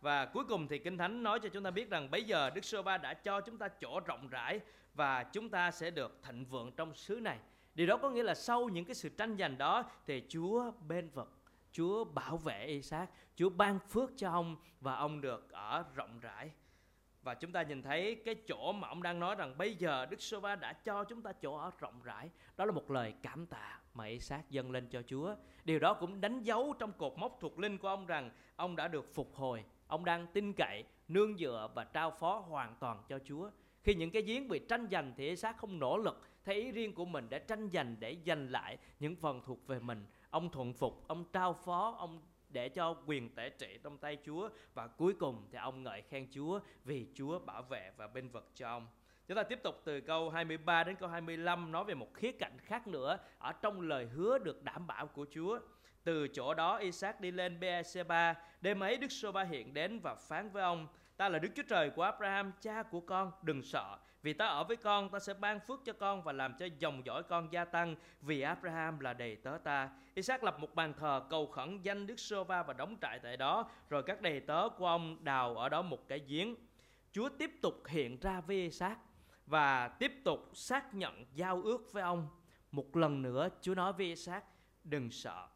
và 0.06 0.26
cuối 0.26 0.44
cùng 0.44 0.68
thì 0.68 0.80
Kinh 0.80 0.98
Thánh 0.98 1.24
nói 1.24 1.40
cho 1.40 1.50
chúng 1.50 1.64
ta 1.64 1.72
biết 1.72 1.90
rằng 1.90 2.12
bây 2.12 2.24
giờ 2.24 2.50
Đức 2.50 2.66
Sô 2.66 2.82
Ba 2.82 2.98
đã 2.98 3.14
cho 3.14 3.42
chúng 3.42 3.58
ta 3.58 3.68
chỗ 3.68 4.00
rộng 4.00 4.28
rãi 4.28 4.60
và 4.94 5.24
chúng 5.24 5.50
ta 5.50 5.72
sẽ 5.72 5.92
được 5.92 6.20
thịnh 6.24 6.46
vượng 6.46 6.72
trong 6.72 6.94
xứ 6.94 7.16
này. 7.16 7.40
Điều 7.76 7.88
đó 7.88 7.98
có 7.98 8.10
nghĩa 8.10 8.24
là 8.24 8.36
sau 8.36 8.70
những 8.70 8.86
cái 8.86 8.96
sự 8.96 9.10
tranh 9.10 9.38
giành 9.38 9.58
đó 9.58 9.84
thì 10.06 10.24
Chúa 10.30 10.72
bên 10.88 11.10
vực, 11.10 11.34
Chúa 11.72 12.04
bảo 12.04 12.38
vệ 12.38 12.66
Isaac, 12.66 13.10
Chúa 13.36 13.50
ban 13.50 13.80
phước 13.80 14.10
cho 14.18 14.32
ông 14.32 14.56
và 14.80 14.96
ông 14.96 15.22
được 15.22 15.52
ở 15.52 15.84
rộng 15.96 16.20
rãi. 16.20 16.52
Và 17.22 17.34
chúng 17.34 17.52
ta 17.52 17.62
nhìn 17.62 17.82
thấy 17.82 18.16
cái 18.26 18.36
chỗ 18.36 18.72
mà 18.72 18.88
ông 18.88 19.04
đang 19.04 19.20
nói 19.20 19.36
rằng 19.36 19.58
bây 19.58 19.76
giờ 19.76 20.06
Đức 20.06 20.22
Sô 20.22 20.40
Va 20.40 20.56
đã 20.56 20.74
cho 20.74 21.04
chúng 21.04 21.22
ta 21.22 21.32
chỗ 21.32 21.58
ở 21.58 21.72
rộng 21.80 22.02
rãi. 22.04 22.30
Đó 22.58 22.66
là 22.66 22.72
một 22.72 22.92
lời 22.92 23.14
cảm 23.22 23.46
tạ 23.46 23.80
mà 23.94 24.06
Isaac 24.06 24.50
dâng 24.50 24.72
lên 24.72 24.88
cho 24.90 25.02
Chúa. 25.02 25.36
Điều 25.64 25.80
đó 25.80 25.94
cũng 25.94 26.22
đánh 26.22 26.44
dấu 26.44 26.74
trong 26.80 26.92
cột 26.92 27.14
mốc 27.18 27.38
thuộc 27.40 27.60
linh 27.60 27.78
của 27.78 27.88
ông 27.88 28.06
rằng 28.06 28.32
ông 28.56 28.76
đã 28.76 28.88
được 28.88 29.14
phục 29.14 29.36
hồi. 29.36 29.64
Ông 29.88 30.06
đang 30.06 30.27
tin 30.27 30.54
cậy, 30.54 30.84
nương 31.07 31.38
dựa 31.38 31.70
và 31.75 31.83
trao 31.83 32.12
phó 32.12 32.40
hoàn 32.40 32.75
toàn 32.79 33.03
cho 33.10 33.20
Chúa. 33.25 33.50
Khi 33.83 33.96
những 33.96 34.12
cái 34.12 34.22
giếng 34.22 34.48
bị 34.48 34.60
tranh 34.70 34.88
giành 34.92 35.14
thì 35.18 35.27
Isaac 35.27 35.57
không 35.57 35.79
nỗ 35.79 35.98
lực 35.98 36.22
theo 36.44 36.55
ý 36.55 36.72
riêng 36.72 36.94
của 36.94 37.05
mình 37.05 37.27
để 37.29 37.40
tranh 37.40 37.70
giành, 37.74 37.96
để 38.00 38.18
giành 38.25 38.51
lại 38.51 38.77
những 39.00 39.16
phần 39.16 39.42
thuộc 39.46 39.68
về 39.68 39.79
mình. 39.79 40.05
Ông 40.29 40.51
thuận 40.51 40.74
phục, 40.74 41.07
ông 41.07 41.25
trao 41.33 41.53
phó, 41.53 41.96
ông 41.98 42.22
để 42.50 42.70
cho 42.70 42.96
quyền 43.05 43.36
tể 43.36 43.50
trị 43.50 43.79
trong 43.83 43.98
tay 43.98 44.18
Chúa 44.25 44.50
và 44.74 44.88
cuối 44.88 45.14
cùng 45.14 45.48
thì 45.51 45.57
ông 45.57 45.83
ngợi 45.83 46.01
khen 46.01 46.27
Chúa 46.31 46.60
vì 46.83 47.07
Chúa 47.14 47.40
bảo 47.40 47.64
vệ 47.64 47.92
và 47.98 48.07
bên 48.07 48.29
vực 48.29 48.51
cho 48.55 48.68
ông. 48.68 48.88
Chúng 49.27 49.36
ta 49.36 49.44
tiếp 49.44 49.60
tục 49.64 49.81
từ 49.83 50.01
câu 50.01 50.29
23 50.29 50.83
đến 50.83 50.96
câu 50.96 51.10
25 51.10 51.72
nói 51.72 51.83
về 51.83 51.94
một 51.94 52.14
khía 52.14 52.31
cạnh 52.31 52.57
khác 52.60 52.88
nữa 52.88 53.18
ở 53.38 53.51
trong 53.51 53.81
lời 53.81 54.05
hứa 54.05 54.38
được 54.38 54.64
đảm 54.64 54.88
bảo 54.88 55.07
của 55.07 55.25
Chúa. 55.31 55.60
Từ 56.05 56.27
chỗ 56.27 56.53
đó 56.53 56.77
Isaac 56.77 57.22
đi 57.22 57.31
lên 57.31 57.59
Beersheba, 57.59 58.35
đêm 58.61 58.79
ấy 58.79 58.98
Đức 58.98 59.11
Sô 59.11 59.31
Ba 59.31 59.44
hiện 59.44 59.74
đến 59.74 60.00
và 60.00 60.15
phán 60.15 60.50
với 60.50 60.63
ông, 60.63 60.87
ta 61.18 61.29
là 61.29 61.39
Đức 61.39 61.50
Chúa 61.55 61.63
Trời 61.70 61.89
của 61.89 62.01
Abraham, 62.01 62.51
cha 62.61 62.83
của 62.83 63.00
con, 63.00 63.31
đừng 63.41 63.63
sợ, 63.63 63.98
vì 64.22 64.33
ta 64.33 64.46
ở 64.46 64.63
với 64.63 64.77
con, 64.77 65.09
ta 65.09 65.20
sẽ 65.20 65.33
ban 65.33 65.59
phước 65.59 65.79
cho 65.85 65.94
con 65.94 66.24
và 66.24 66.33
làm 66.33 66.53
cho 66.59 66.68
dòng 66.79 67.05
dõi 67.05 67.24
con 67.24 67.53
gia 67.53 67.65
tăng, 67.65 67.96
vì 68.22 68.41
Abraham 68.41 69.00
là 69.00 69.13
đầy 69.13 69.35
tớ 69.35 69.57
ta. 69.63 69.89
Isaac 70.13 70.44
lập 70.44 70.59
một 70.59 70.75
bàn 70.75 70.94
thờ 71.00 71.22
cầu 71.29 71.48
khẩn 71.48 71.81
danh 71.81 72.07
Đức 72.07 72.20
Sô 72.20 72.44
Va 72.44 72.63
và 72.63 72.74
đóng 72.74 72.98
trại 73.01 73.20
tại 73.20 73.37
đó, 73.37 73.70
rồi 73.89 74.03
các 74.03 74.22
đầy 74.22 74.39
tớ 74.39 74.70
của 74.77 74.87
ông 74.87 75.24
đào 75.24 75.55
ở 75.55 75.70
đó 75.70 75.81
một 75.81 76.07
cái 76.07 76.20
giếng. 76.27 76.55
Chúa 77.11 77.29
tiếp 77.29 77.51
tục 77.61 77.83
hiện 77.87 78.20
ra 78.20 78.41
với 78.41 78.55
Isaac 78.55 78.98
và 79.46 79.87
tiếp 79.87 80.11
tục 80.24 80.50
xác 80.53 80.94
nhận 80.94 81.25
giao 81.33 81.61
ước 81.61 81.94
với 81.94 82.03
ông. 82.03 82.27
Một 82.72 82.96
lần 82.96 83.22
nữa 83.22 83.50
Chúa 83.61 83.75
nói 83.75 83.94
với 83.94 84.05
Isaac, 84.05 84.44
đừng 84.83 85.11
sợ. 85.11 85.48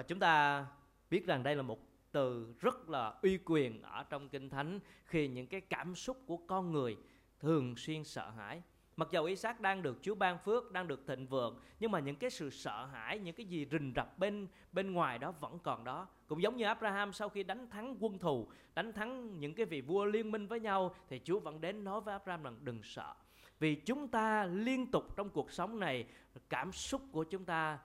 Và 0.00 0.04
chúng 0.04 0.18
ta 0.18 0.66
biết 1.10 1.26
rằng 1.26 1.42
đây 1.42 1.56
là 1.56 1.62
một 1.62 1.78
từ 2.12 2.54
rất 2.60 2.88
là 2.88 3.14
uy 3.22 3.38
quyền 3.44 3.82
ở 3.82 4.04
trong 4.10 4.28
kinh 4.28 4.50
thánh 4.50 4.80
khi 5.04 5.28
những 5.28 5.46
cái 5.46 5.60
cảm 5.60 5.94
xúc 5.94 6.16
của 6.26 6.36
con 6.36 6.72
người 6.72 6.96
thường 7.40 7.76
xuyên 7.76 8.04
sợ 8.04 8.30
hãi. 8.30 8.62
Mặc 8.96 9.08
dầu 9.10 9.24
Isaac 9.24 9.60
đang 9.60 9.82
được 9.82 9.98
Chúa 10.02 10.14
ban 10.14 10.38
phước, 10.38 10.72
đang 10.72 10.88
được 10.88 11.06
thịnh 11.06 11.26
vượng, 11.26 11.60
nhưng 11.80 11.90
mà 11.90 12.00
những 12.00 12.16
cái 12.16 12.30
sự 12.30 12.50
sợ 12.50 12.86
hãi, 12.86 13.18
những 13.18 13.34
cái 13.34 13.46
gì 13.46 13.66
rình 13.70 13.92
rập 13.96 14.18
bên 14.18 14.46
bên 14.72 14.92
ngoài 14.92 15.18
đó 15.18 15.32
vẫn 15.40 15.58
còn 15.58 15.84
đó. 15.84 16.08
Cũng 16.26 16.42
giống 16.42 16.56
như 16.56 16.64
Abraham 16.64 17.12
sau 17.12 17.28
khi 17.28 17.42
đánh 17.42 17.70
thắng 17.70 17.96
quân 18.00 18.18
thù, 18.18 18.48
đánh 18.74 18.92
thắng 18.92 19.40
những 19.40 19.54
cái 19.54 19.66
vị 19.66 19.80
vua 19.80 20.04
liên 20.04 20.30
minh 20.30 20.46
với 20.46 20.60
nhau, 20.60 20.94
thì 21.08 21.20
Chúa 21.24 21.40
vẫn 21.40 21.60
đến 21.60 21.84
nói 21.84 22.00
với 22.00 22.12
Abraham 22.12 22.42
rằng, 22.42 22.56
đừng 22.60 22.82
sợ. 22.82 23.14
Vì 23.58 23.74
chúng 23.74 24.08
ta 24.08 24.44
liên 24.44 24.90
tục 24.90 25.16
trong 25.16 25.28
cuộc 25.28 25.50
sống 25.50 25.80
này, 25.80 26.06
cảm 26.48 26.72
xúc 26.72 27.02
của 27.12 27.24
chúng 27.24 27.44
ta 27.44 27.78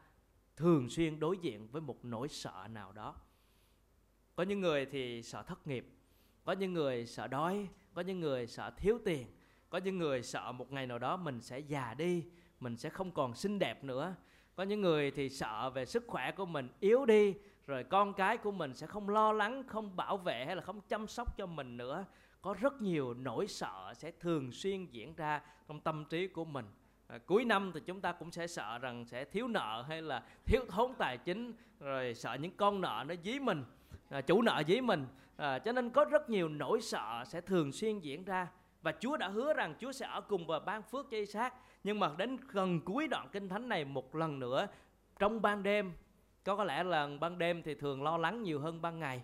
thường 0.58 0.90
xuyên 0.90 1.20
đối 1.20 1.38
diện 1.38 1.68
với 1.72 1.82
một 1.82 2.06
nỗi 2.06 2.28
sợ 2.28 2.68
nào 2.70 2.92
đó. 2.92 3.16
Có 4.36 4.44
những 4.44 4.62
người 4.62 4.86
thì 4.86 5.24
sợ 5.24 5.44
thất 5.44 5.68
nghiệp, 5.68 5.88
có 6.44 6.54
những 6.54 6.74
người 6.74 7.06
sợ 7.06 7.28
đói, 7.28 7.68
có 7.94 8.02
những 8.02 8.20
người 8.20 8.48
sợ 8.48 8.72
thiếu 8.78 9.00
tiền, 9.06 9.28
có 9.70 9.78
những 9.78 9.98
người 9.98 10.24
sợ 10.24 10.52
một 10.52 10.72
ngày 10.72 10.88
nào 10.88 11.00
đó 11.00 11.18
mình 11.18 11.42
sẽ 11.42 11.60
già 11.60 11.94
đi, 11.94 12.26
mình 12.60 12.78
sẽ 12.78 12.90
không 12.90 13.12
còn 13.12 13.36
xinh 13.36 13.60
đẹp 13.60 13.84
nữa. 13.84 14.16
Có 14.56 14.64
những 14.64 14.82
người 14.82 15.12
thì 15.12 15.30
sợ 15.30 15.70
về 15.70 15.86
sức 15.86 16.04
khỏe 16.08 16.32
của 16.32 16.46
mình 16.46 16.70
yếu 16.80 17.06
đi, 17.06 17.34
rồi 17.68 17.84
con 17.84 18.14
cái 18.14 18.38
của 18.38 18.52
mình 18.52 18.74
sẽ 18.74 18.88
không 18.88 19.10
lo 19.10 19.32
lắng, 19.32 19.64
không 19.68 19.96
bảo 19.96 20.18
vệ 20.18 20.46
hay 20.46 20.56
là 20.56 20.62
không 20.62 20.82
chăm 20.82 21.08
sóc 21.08 21.38
cho 21.38 21.46
mình 21.46 21.78
nữa. 21.78 22.06
Có 22.42 22.54
rất 22.54 22.82
nhiều 22.82 23.14
nỗi 23.14 23.48
sợ 23.48 23.94
sẽ 23.96 24.12
thường 24.12 24.52
xuyên 24.52 24.86
diễn 24.86 25.16
ra 25.16 25.42
trong 25.68 25.80
tâm 25.80 26.06
trí 26.06 26.28
của 26.28 26.46
mình 26.46 26.66
à, 27.08 27.18
cuối 27.26 27.46
năm 27.46 27.72
thì 27.74 27.80
chúng 27.86 28.02
ta 28.02 28.12
cũng 28.12 28.32
sẽ 28.32 28.48
sợ 28.48 28.78
rằng 28.78 29.06
sẽ 29.06 29.26
thiếu 29.26 29.48
nợ 29.48 29.86
hay 29.88 30.02
là 30.02 30.24
thiếu 30.46 30.62
thốn 30.70 30.94
tài 30.98 31.18
chính 31.18 31.54
rồi 31.80 32.14
sợ 32.14 32.34
những 32.34 32.58
con 32.58 32.82
nợ 32.82 33.04
nó 33.08 33.16
dí 33.24 33.40
mình 33.40 33.64
à, 34.10 34.22
chủ 34.22 34.42
nợ 34.42 34.64
dí 34.68 34.82
mình. 34.82 35.06
À, 35.38 35.60
cho 35.60 35.72
nên 35.72 35.90
có 35.90 36.06
rất 36.06 36.30
nhiều 36.30 36.50
nỗi 36.50 36.82
sợ 36.82 37.24
sẽ 37.28 37.42
thường 37.42 37.72
xuyên 37.72 38.00
diễn 38.00 38.24
ra. 38.24 38.48
Và 38.82 38.94
Chúa 39.00 39.18
đã 39.18 39.28
hứa 39.28 39.54
rằng 39.54 39.76
Chúa 39.80 39.92
sẽ 39.92 40.06
ở 40.06 40.22
cùng 40.22 40.48
và 40.48 40.60
ban 40.60 40.84
phước 40.84 41.12
cho 41.12 41.18
Isaac. 41.18 41.54
Nhưng 41.84 42.00
mà 42.00 42.12
đến 42.18 42.38
gần 42.48 42.82
cuối 42.82 43.08
đoạn 43.08 43.28
kinh 43.32 43.50
thánh 43.50 43.70
này 43.70 43.86
một 43.86 44.16
lần 44.16 44.40
nữa 44.40 44.68
trong 45.20 45.42
ban 45.42 45.64
đêm 45.64 45.94
có 46.44 46.56
có 46.56 46.64
lẽ 46.64 46.84
là 46.84 47.10
ban 47.20 47.38
đêm 47.38 47.64
thì 47.64 47.76
thường 47.76 48.04
lo 48.04 48.18
lắng 48.18 48.44
nhiều 48.44 48.60
hơn 48.60 48.82
ban 48.82 49.00
ngày. 49.00 49.22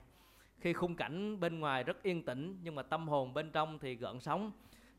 Khi 0.60 0.74
khung 0.74 0.96
cảnh 0.96 1.40
bên 1.40 1.60
ngoài 1.60 1.84
rất 1.84 2.04
yên 2.04 2.26
tĩnh 2.26 2.58
nhưng 2.64 2.76
mà 2.76 2.84
tâm 2.84 3.08
hồn 3.08 3.34
bên 3.34 3.52
trong 3.52 3.80
thì 3.80 3.96
gợn 3.96 4.20
sóng. 4.20 4.52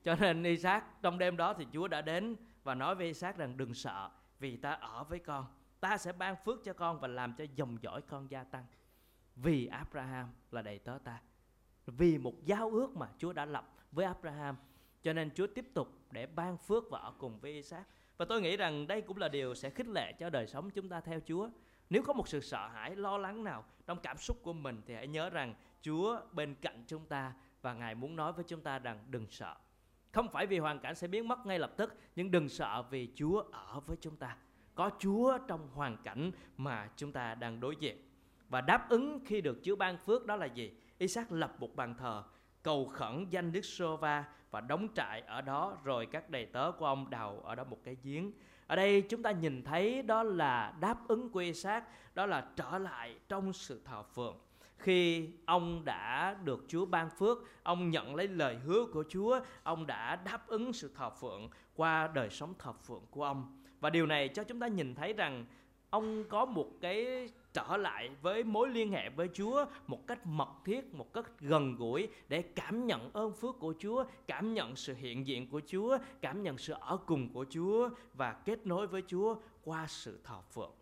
Cho 0.04 0.14
nên 0.14 0.42
Isaac 0.42 1.02
trong 1.02 1.18
đêm 1.18 1.36
đó 1.36 1.54
thì 1.54 1.66
Chúa 1.72 1.88
đã 1.88 2.02
đến 2.02 2.36
và 2.64 2.74
nói 2.74 2.94
với 2.94 3.06
Isaac 3.06 3.36
rằng, 3.36 3.56
đừng 3.56 3.74
sợ, 3.74 4.10
vì 4.38 4.56
ta 4.56 4.72
ở 4.72 5.04
với 5.04 5.18
con. 5.18 5.46
Ta 5.80 5.98
sẽ 5.98 6.12
ban 6.12 6.36
phước 6.44 6.64
cho 6.64 6.72
con 6.72 7.00
và 7.00 7.08
làm 7.08 7.34
cho 7.34 7.44
dòng 7.54 7.82
dõi 7.82 8.02
con 8.02 8.30
gia 8.30 8.44
tăng. 8.44 8.64
Vì 9.36 9.66
Abraham 9.66 10.28
là 10.50 10.62
đầy 10.62 10.78
tớ 10.78 10.98
ta. 11.04 11.20
Vì 11.86 12.18
một 12.18 12.44
giao 12.44 12.70
ước 12.70 12.96
mà 12.96 13.08
Chúa 13.18 13.32
đã 13.32 13.44
lập 13.44 13.74
với 13.92 14.04
Abraham, 14.04 14.56
cho 15.02 15.12
nên 15.12 15.30
Chúa 15.34 15.46
tiếp 15.46 15.66
tục 15.74 15.88
để 16.10 16.26
ban 16.26 16.56
phước 16.56 16.84
và 16.90 16.98
ở 16.98 17.12
cùng 17.18 17.40
với 17.40 17.52
Isaac. 17.52 17.86
Và 18.16 18.24
tôi 18.24 18.40
nghĩ 18.40 18.56
rằng 18.56 18.86
đây 18.86 19.02
cũng 19.02 19.16
là 19.16 19.28
điều 19.28 19.54
sẽ 19.54 19.70
khích 19.70 19.88
lệ 19.88 20.12
cho 20.18 20.30
đời 20.30 20.46
sống 20.46 20.70
chúng 20.70 20.88
ta 20.88 21.00
theo 21.00 21.20
Chúa. 21.26 21.48
Nếu 21.90 22.02
có 22.02 22.12
một 22.12 22.28
sự 22.28 22.40
sợ 22.40 22.68
hãi, 22.68 22.96
lo 22.96 23.18
lắng 23.18 23.44
nào 23.44 23.64
trong 23.86 23.98
cảm 24.02 24.16
xúc 24.18 24.36
của 24.42 24.52
mình 24.52 24.82
thì 24.86 24.94
hãy 24.94 25.06
nhớ 25.06 25.30
rằng 25.30 25.54
Chúa 25.82 26.20
bên 26.32 26.54
cạnh 26.54 26.84
chúng 26.86 27.06
ta 27.06 27.32
và 27.62 27.74
Ngài 27.74 27.94
muốn 27.94 28.16
nói 28.16 28.32
với 28.32 28.44
chúng 28.48 28.60
ta 28.60 28.78
rằng, 28.78 29.04
đừng 29.08 29.26
sợ. 29.30 29.56
Không 30.12 30.28
phải 30.28 30.46
vì 30.46 30.58
hoàn 30.58 30.78
cảnh 30.78 30.94
sẽ 30.94 31.08
biến 31.08 31.28
mất 31.28 31.46
ngay 31.46 31.58
lập 31.58 31.72
tức, 31.76 31.96
nhưng 32.16 32.30
đừng 32.30 32.48
sợ 32.48 32.84
vì 32.90 33.08
Chúa 33.14 33.44
ở 33.52 33.80
với 33.80 33.96
chúng 34.00 34.16
ta. 34.16 34.36
Có 34.74 34.90
Chúa 34.98 35.38
trong 35.48 35.68
hoàn 35.74 35.96
cảnh 35.96 36.30
mà 36.56 36.88
chúng 36.96 37.12
ta 37.12 37.34
đang 37.34 37.60
đối 37.60 37.76
diện. 37.76 37.96
Và 38.48 38.60
đáp 38.60 38.88
ứng 38.88 39.20
khi 39.24 39.40
được 39.40 39.58
Chúa 39.62 39.76
ban 39.76 39.96
phước 39.96 40.26
đó 40.26 40.36
là 40.36 40.46
gì? 40.46 40.72
Isaac 40.98 41.32
lập 41.32 41.54
một 41.58 41.76
bàn 41.76 41.94
thờ, 41.98 42.22
cầu 42.62 42.86
khẩn 42.86 43.26
danh 43.30 43.52
Đức 43.52 43.64
Sô-va 43.64 44.24
và 44.50 44.60
đóng 44.60 44.88
trại 44.94 45.20
ở 45.20 45.40
đó 45.40 45.78
rồi 45.84 46.06
các 46.06 46.30
đầy 46.30 46.46
tớ 46.46 46.72
của 46.78 46.86
ông 46.86 47.10
đào 47.10 47.40
ở 47.44 47.54
đó 47.54 47.64
một 47.64 47.78
cái 47.84 47.96
giếng. 48.02 48.32
Ở 48.66 48.76
đây 48.76 49.02
chúng 49.02 49.22
ta 49.22 49.30
nhìn 49.30 49.62
thấy 49.64 50.02
đó 50.02 50.22
là 50.22 50.74
đáp 50.80 51.08
ứng 51.08 51.30
của 51.30 51.40
Isaac, 51.40 51.84
đó 52.14 52.26
là 52.26 52.46
trở 52.56 52.78
lại 52.78 53.16
trong 53.28 53.52
sự 53.52 53.82
thờ 53.84 54.02
phượng 54.02 54.36
khi 54.82 55.28
ông 55.46 55.84
đã 55.84 56.36
được 56.44 56.64
Chúa 56.68 56.86
ban 56.86 57.10
phước, 57.10 57.38
ông 57.62 57.90
nhận 57.90 58.14
lấy 58.14 58.28
lời 58.28 58.56
hứa 58.64 58.86
của 58.92 59.04
Chúa, 59.08 59.40
ông 59.62 59.86
đã 59.86 60.16
đáp 60.16 60.46
ứng 60.46 60.72
sự 60.72 60.90
thờ 60.94 61.10
phượng 61.10 61.48
qua 61.74 62.08
đời 62.14 62.30
sống 62.30 62.54
thờ 62.58 62.72
phượng 62.72 63.02
của 63.10 63.24
ông. 63.24 63.62
Và 63.80 63.90
điều 63.90 64.06
này 64.06 64.28
cho 64.28 64.44
chúng 64.44 64.60
ta 64.60 64.66
nhìn 64.66 64.94
thấy 64.94 65.12
rằng 65.12 65.46
ông 65.90 66.24
có 66.28 66.44
một 66.44 66.68
cái 66.80 67.28
trở 67.52 67.76
lại 67.76 68.10
với 68.22 68.44
mối 68.44 68.68
liên 68.68 68.92
hệ 68.92 69.10
với 69.10 69.28
Chúa 69.34 69.64
một 69.86 70.06
cách 70.06 70.26
mật 70.26 70.50
thiết, 70.64 70.94
một 70.94 71.12
cách 71.12 71.40
gần 71.40 71.76
gũi 71.76 72.08
để 72.28 72.42
cảm 72.42 72.86
nhận 72.86 73.10
ơn 73.12 73.32
phước 73.32 73.58
của 73.58 73.74
Chúa, 73.78 74.04
cảm 74.26 74.54
nhận 74.54 74.76
sự 74.76 74.94
hiện 74.94 75.26
diện 75.26 75.50
của 75.50 75.60
Chúa, 75.66 75.98
cảm 76.20 76.42
nhận 76.42 76.58
sự 76.58 76.74
ở 76.80 76.96
cùng 77.06 77.28
của 77.32 77.46
Chúa 77.50 77.88
và 78.14 78.32
kết 78.32 78.66
nối 78.66 78.86
với 78.86 79.02
Chúa 79.06 79.36
qua 79.64 79.86
sự 79.88 80.20
thờ 80.24 80.40
phượng 80.52 80.72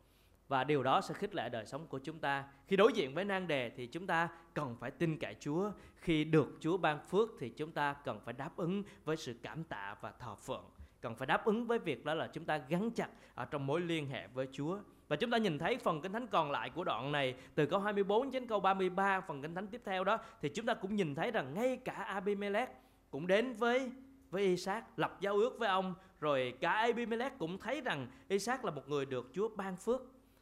và 0.51 0.65
điều 0.65 0.83
đó 0.83 1.01
sẽ 1.01 1.15
khích 1.15 1.35
lệ 1.35 1.49
đời 1.49 1.67
sống 1.67 1.87
của 1.87 1.99
chúng 1.99 2.19
ta. 2.19 2.45
Khi 2.67 2.77
đối 2.77 2.93
diện 2.93 3.15
với 3.15 3.25
nan 3.25 3.47
đề 3.47 3.71
thì 3.77 3.87
chúng 3.87 4.07
ta 4.07 4.29
cần 4.55 4.77
phải 4.81 4.91
tin 4.91 5.19
cậy 5.19 5.37
Chúa. 5.41 5.71
Khi 5.97 6.25
được 6.25 6.49
Chúa 6.61 6.77
ban 6.77 7.07
phước 7.09 7.29
thì 7.39 7.49
chúng 7.49 7.73
ta 7.73 7.93
cần 8.05 8.21
phải 8.25 8.35
đáp 8.35 8.57
ứng 8.57 8.83
với 9.05 9.17
sự 9.17 9.35
cảm 9.43 9.65
tạ 9.65 9.97
và 10.01 10.13
thờ 10.19 10.35
phượng. 10.35 10.65
Cần 11.01 11.15
phải 11.15 11.27
đáp 11.27 11.45
ứng 11.45 11.67
với 11.67 11.79
việc 11.79 12.05
đó 12.05 12.15
là 12.15 12.29
chúng 12.33 12.45
ta 12.45 12.59
gắn 12.69 12.91
chặt 12.91 13.09
ở 13.35 13.45
trong 13.45 13.67
mối 13.67 13.81
liên 13.81 14.07
hệ 14.07 14.27
với 14.27 14.49
Chúa. 14.53 14.79
Và 15.09 15.17
chúng 15.17 15.31
ta 15.31 15.39
nhìn 15.39 15.59
thấy 15.59 15.79
phần 15.79 16.01
kinh 16.01 16.13
thánh 16.13 16.27
còn 16.27 16.51
lại 16.51 16.71
của 16.71 16.85
đoạn 16.85 17.13
này, 17.13 17.35
từ 17.55 17.67
câu 17.67 17.81
24 17.81 18.31
đến 18.31 18.47
câu 18.47 18.61
33 18.61 19.21
phần 19.21 19.43
kinh 19.43 19.55
thánh 19.55 19.67
tiếp 19.67 19.81
theo 19.85 20.05
đó, 20.05 20.19
thì 20.43 20.49
chúng 20.49 20.67
ta 20.67 20.75
cũng 20.75 20.97
nhìn 20.97 21.15
thấy 21.15 21.31
rằng 21.31 21.55
ngay 21.55 21.77
cả 21.77 21.93
Abimelech 21.93 22.71
cũng 23.11 23.27
đến 23.27 23.53
với 23.53 23.93
với 24.31 24.43
Isaac, 24.43 24.99
lập 24.99 25.17
giao 25.21 25.35
ước 25.35 25.59
với 25.59 25.69
ông 25.69 25.95
rồi 26.21 26.55
cả 26.61 26.73
Abimelech 26.73 27.39
cũng 27.39 27.59
thấy 27.59 27.81
rằng 27.81 28.07
Isaac 28.29 28.65
là 28.65 28.71
một 28.71 28.89
người 28.89 29.07
được 29.07 29.31
Chúa 29.33 29.49
ban 29.49 29.77
phước 29.77 30.01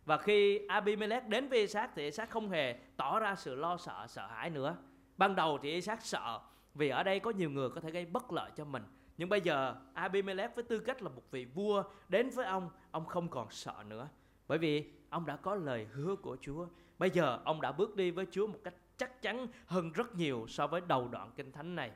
và 0.08 0.16
khi 0.16 0.66
Abimelech 0.66 1.28
đến 1.28 1.48
với 1.48 1.58
Isaac 1.58 1.90
thì 1.94 2.04
Isaac 2.04 2.30
không 2.30 2.50
hề 2.50 2.78
tỏ 2.96 3.20
ra 3.20 3.34
sự 3.34 3.54
lo 3.54 3.76
sợ, 3.76 4.06
sợ 4.08 4.26
hãi 4.26 4.50
nữa. 4.50 4.76
Ban 5.16 5.34
đầu 5.34 5.58
thì 5.62 5.72
Isaac 5.72 6.02
sợ 6.02 6.40
vì 6.74 6.88
ở 6.88 7.02
đây 7.02 7.20
có 7.20 7.30
nhiều 7.30 7.50
người 7.50 7.70
có 7.70 7.80
thể 7.80 7.90
gây 7.90 8.06
bất 8.06 8.32
lợi 8.32 8.50
cho 8.56 8.64
mình. 8.64 8.82
Nhưng 9.16 9.28
bây 9.28 9.40
giờ 9.40 9.74
Abimelech 9.94 10.54
với 10.54 10.64
tư 10.64 10.78
cách 10.78 11.02
là 11.02 11.08
một 11.08 11.22
vị 11.30 11.44
vua 11.44 11.82
đến 12.08 12.30
với 12.30 12.46
ông, 12.46 12.70
ông 12.90 13.06
không 13.06 13.28
còn 13.28 13.50
sợ 13.50 13.74
nữa. 13.86 14.08
Bởi 14.46 14.58
vì 14.58 14.92
ông 15.10 15.26
đã 15.26 15.36
có 15.36 15.54
lời 15.54 15.86
hứa 15.92 16.16
của 16.16 16.36
Chúa. 16.40 16.66
Bây 16.98 17.10
giờ 17.10 17.38
ông 17.44 17.60
đã 17.60 17.72
bước 17.72 17.96
đi 17.96 18.10
với 18.10 18.26
Chúa 18.30 18.46
một 18.46 18.58
cách 18.64 18.74
chắc 18.96 19.22
chắn 19.22 19.46
hơn 19.66 19.92
rất 19.92 20.14
nhiều 20.14 20.46
so 20.48 20.66
với 20.66 20.80
đầu 20.88 21.08
đoạn 21.08 21.30
kinh 21.36 21.52
thánh 21.52 21.76
này. 21.76 21.90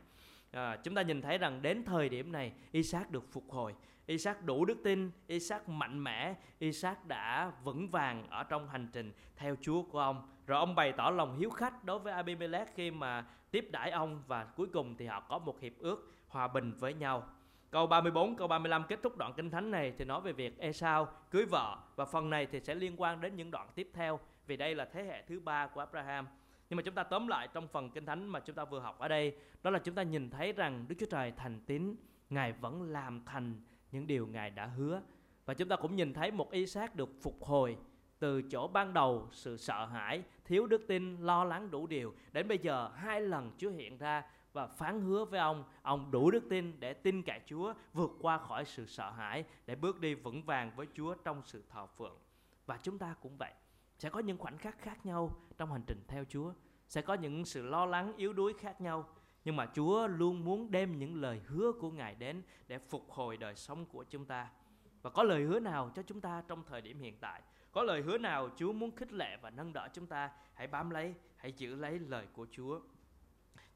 À, 0.51 0.77
chúng 0.77 0.95
ta 0.95 1.03
nhìn 1.03 1.23
thấy 1.23 1.39
rằng 1.39 1.63
đến 1.63 1.85
thời 1.85 2.09
điểm 2.09 2.33
này 2.33 2.53
Isaac 2.73 3.11
được 3.11 3.33
phục 3.33 3.51
hồi 3.51 3.75
Isaac 4.13 4.45
đủ 4.45 4.65
đức 4.65 4.79
tin, 4.85 5.11
Isaac 5.27 5.69
mạnh 5.69 6.05
mẽ, 6.05 6.35
Isaac 6.59 7.07
đã 7.07 7.53
vững 7.65 7.89
vàng 7.89 8.27
ở 8.31 8.45
trong 8.45 8.69
hành 8.69 8.89
trình 8.93 9.13
theo 9.37 9.57
Chúa 9.61 9.83
của 9.83 9.99
ông. 9.99 10.29
Rồi 10.47 10.59
ông 10.59 10.75
bày 10.75 10.93
tỏ 10.93 11.11
lòng 11.11 11.39
hiếu 11.39 11.51
khách 11.51 11.85
đối 11.85 11.99
với 11.99 12.13
Abimelech 12.13 12.75
khi 12.75 12.91
mà 12.91 13.27
tiếp 13.51 13.69
đãi 13.73 13.91
ông 13.91 14.23
và 14.27 14.45
cuối 14.45 14.67
cùng 14.73 14.97
thì 14.97 15.07
họ 15.07 15.21
có 15.21 15.39
một 15.39 15.61
hiệp 15.61 15.73
ước 15.79 16.13
hòa 16.29 16.49
bình 16.49 16.73
với 16.79 16.95
nhau. 16.95 17.27
Câu 17.71 17.87
34, 17.87 18.37
câu 18.37 18.49
35 18.49 18.85
kết 18.89 18.99
thúc 19.03 19.17
đoạn 19.17 19.33
kinh 19.37 19.51
thánh 19.51 19.71
này 19.71 19.93
thì 19.99 20.05
nói 20.05 20.21
về 20.21 20.33
việc 20.33 20.59
Esau 20.59 21.09
cưới 21.31 21.45
vợ 21.45 21.79
và 21.97 22.05
phần 22.05 22.31
này 22.31 22.47
thì 22.47 22.61
sẽ 22.61 22.75
liên 22.75 23.01
quan 23.01 23.21
đến 23.21 23.37
những 23.37 23.51
đoạn 23.51 23.69
tiếp 23.75 23.91
theo 23.95 24.21
vì 24.47 24.57
đây 24.57 24.75
là 24.75 24.85
thế 24.85 25.05
hệ 25.05 25.23
thứ 25.23 25.41
ba 25.41 25.67
của 25.67 25.81
Abraham. 25.81 26.27
Nhưng 26.71 26.77
mà 26.77 26.83
chúng 26.83 26.95
ta 26.95 27.03
tóm 27.03 27.29
lại 27.29 27.49
trong 27.53 27.69
phần 27.69 27.91
kinh 27.91 28.07
thánh 28.07 28.27
mà 28.27 28.41
chúng 28.41 28.57
ta 28.57 28.65
vừa 28.65 28.81
học 28.81 28.99
ở 28.99 29.09
đây 29.09 29.37
đó 29.63 29.71
là 29.71 29.79
chúng 29.79 29.95
ta 29.95 30.03
nhìn 30.03 30.31
thấy 30.31 30.53
rằng 30.53 30.85
Đức 30.89 30.97
Chúa 31.01 31.07
Trời 31.11 31.33
thành 31.37 31.61
tín, 31.67 31.97
Ngài 32.31 32.53
vẫn 32.53 32.83
làm 32.83 33.23
thành 33.27 33.61
những 33.93 34.07
điều 34.07 34.27
Ngài 34.27 34.51
đã 34.51 34.67
hứa. 34.67 35.03
Và 35.45 35.55
chúng 35.55 35.69
ta 35.69 35.77
cũng 35.77 35.97
nhìn 35.97 36.13
thấy 36.13 36.31
một 36.31 36.51
Isaac 36.51 36.97
được 36.97 37.09
phục 37.23 37.45
hồi 37.45 37.77
từ 38.19 38.43
chỗ 38.43 38.69
ban 38.69 38.95
đầu 38.95 39.29
sự 39.33 39.57
sợ 39.57 39.87
hãi, 39.87 40.23
thiếu 40.45 40.67
đức 40.67 40.85
tin, 40.89 41.17
lo 41.21 41.45
lắng 41.45 41.71
đủ 41.71 41.87
điều 41.87 42.15
đến 42.33 42.49
bây 42.49 42.59
giờ 42.59 42.91
hai 42.95 43.21
lần 43.21 43.51
Chúa 43.59 43.71
hiện 43.71 43.99
ra 43.99 44.23
và 44.53 44.67
phán 44.67 45.01
hứa 45.01 45.25
với 45.25 45.41
ông, 45.41 45.65
ông 45.83 46.11
đủ 46.11 46.31
đức 46.31 46.45
tin 46.51 46.81
để 46.81 46.95
tin 46.95 47.23
cậy 47.23 47.41
Chúa, 47.47 47.75
vượt 47.93 48.11
qua 48.21 48.39
khỏi 48.39 48.65
sự 48.65 48.87
sợ 48.87 49.11
hãi 49.11 49.45
để 49.67 49.75
bước 49.75 50.01
đi 50.01 50.15
vững 50.15 50.43
vàng 50.43 50.73
với 50.77 50.87
Chúa 50.95 51.15
trong 51.15 51.43
sự 51.45 51.63
thờ 51.71 51.87
phượng. 51.87 52.19
Và 52.67 52.79
chúng 52.83 52.99
ta 52.99 53.15
cũng 53.23 53.37
vậy, 53.39 53.53
sẽ 53.99 54.11
có 54.11 54.21
những 54.21 54.39
khoảnh 54.39 54.59
khắc 54.59 54.79
khác 54.79 55.07
nhau 55.07 55.37
trong 55.57 55.73
hành 55.73 55.83
trình 55.87 56.05
theo 56.09 56.25
Chúa, 56.29 56.53
sẽ 56.89 57.03
có 57.03 57.15
những 57.15 57.45
sự 57.45 57.63
lo 57.63 57.87
lắng 57.87 58.13
yếu 58.17 58.33
đuối 58.33 58.55
khác 58.59 58.81
nhau 58.81 59.09
nhưng 59.45 59.57
mà 59.57 59.67
Chúa 59.75 60.07
luôn 60.07 60.45
muốn 60.45 60.71
đem 60.71 60.99
những 60.99 61.21
lời 61.21 61.41
hứa 61.47 61.73
của 61.73 61.91
Ngài 61.91 62.15
đến 62.15 62.43
để 62.69 62.79
phục 62.79 63.11
hồi 63.11 63.37
đời 63.37 63.57
sống 63.57 63.87
của 63.87 64.05
chúng 64.05 64.25
ta. 64.25 64.49
Và 65.03 65.11
có 65.11 65.23
lời 65.23 65.43
hứa 65.43 65.61
nào 65.61 65.91
cho 65.95 66.03
chúng 66.03 66.21
ta 66.21 66.43
trong 66.49 66.65
thời 66.67 66.81
điểm 66.81 66.99
hiện 66.99 67.17
tại? 67.21 67.43
Có 67.73 67.83
lời 67.83 68.03
hứa 68.03 68.19
nào 68.19 68.49
Chúa 68.57 68.73
muốn 68.73 68.97
khích 68.97 69.13
lệ 69.13 69.37
và 69.43 69.51
nâng 69.51 69.73
đỡ 69.73 69.89
chúng 69.93 70.07
ta? 70.07 70.31
Hãy 70.55 70.67
bám 70.67 70.91
lấy, 70.91 71.15
hãy 71.37 71.53
giữ 71.53 71.75
lấy 71.75 71.99
lời 71.99 72.27
của 72.33 72.47
Chúa. 72.51 72.81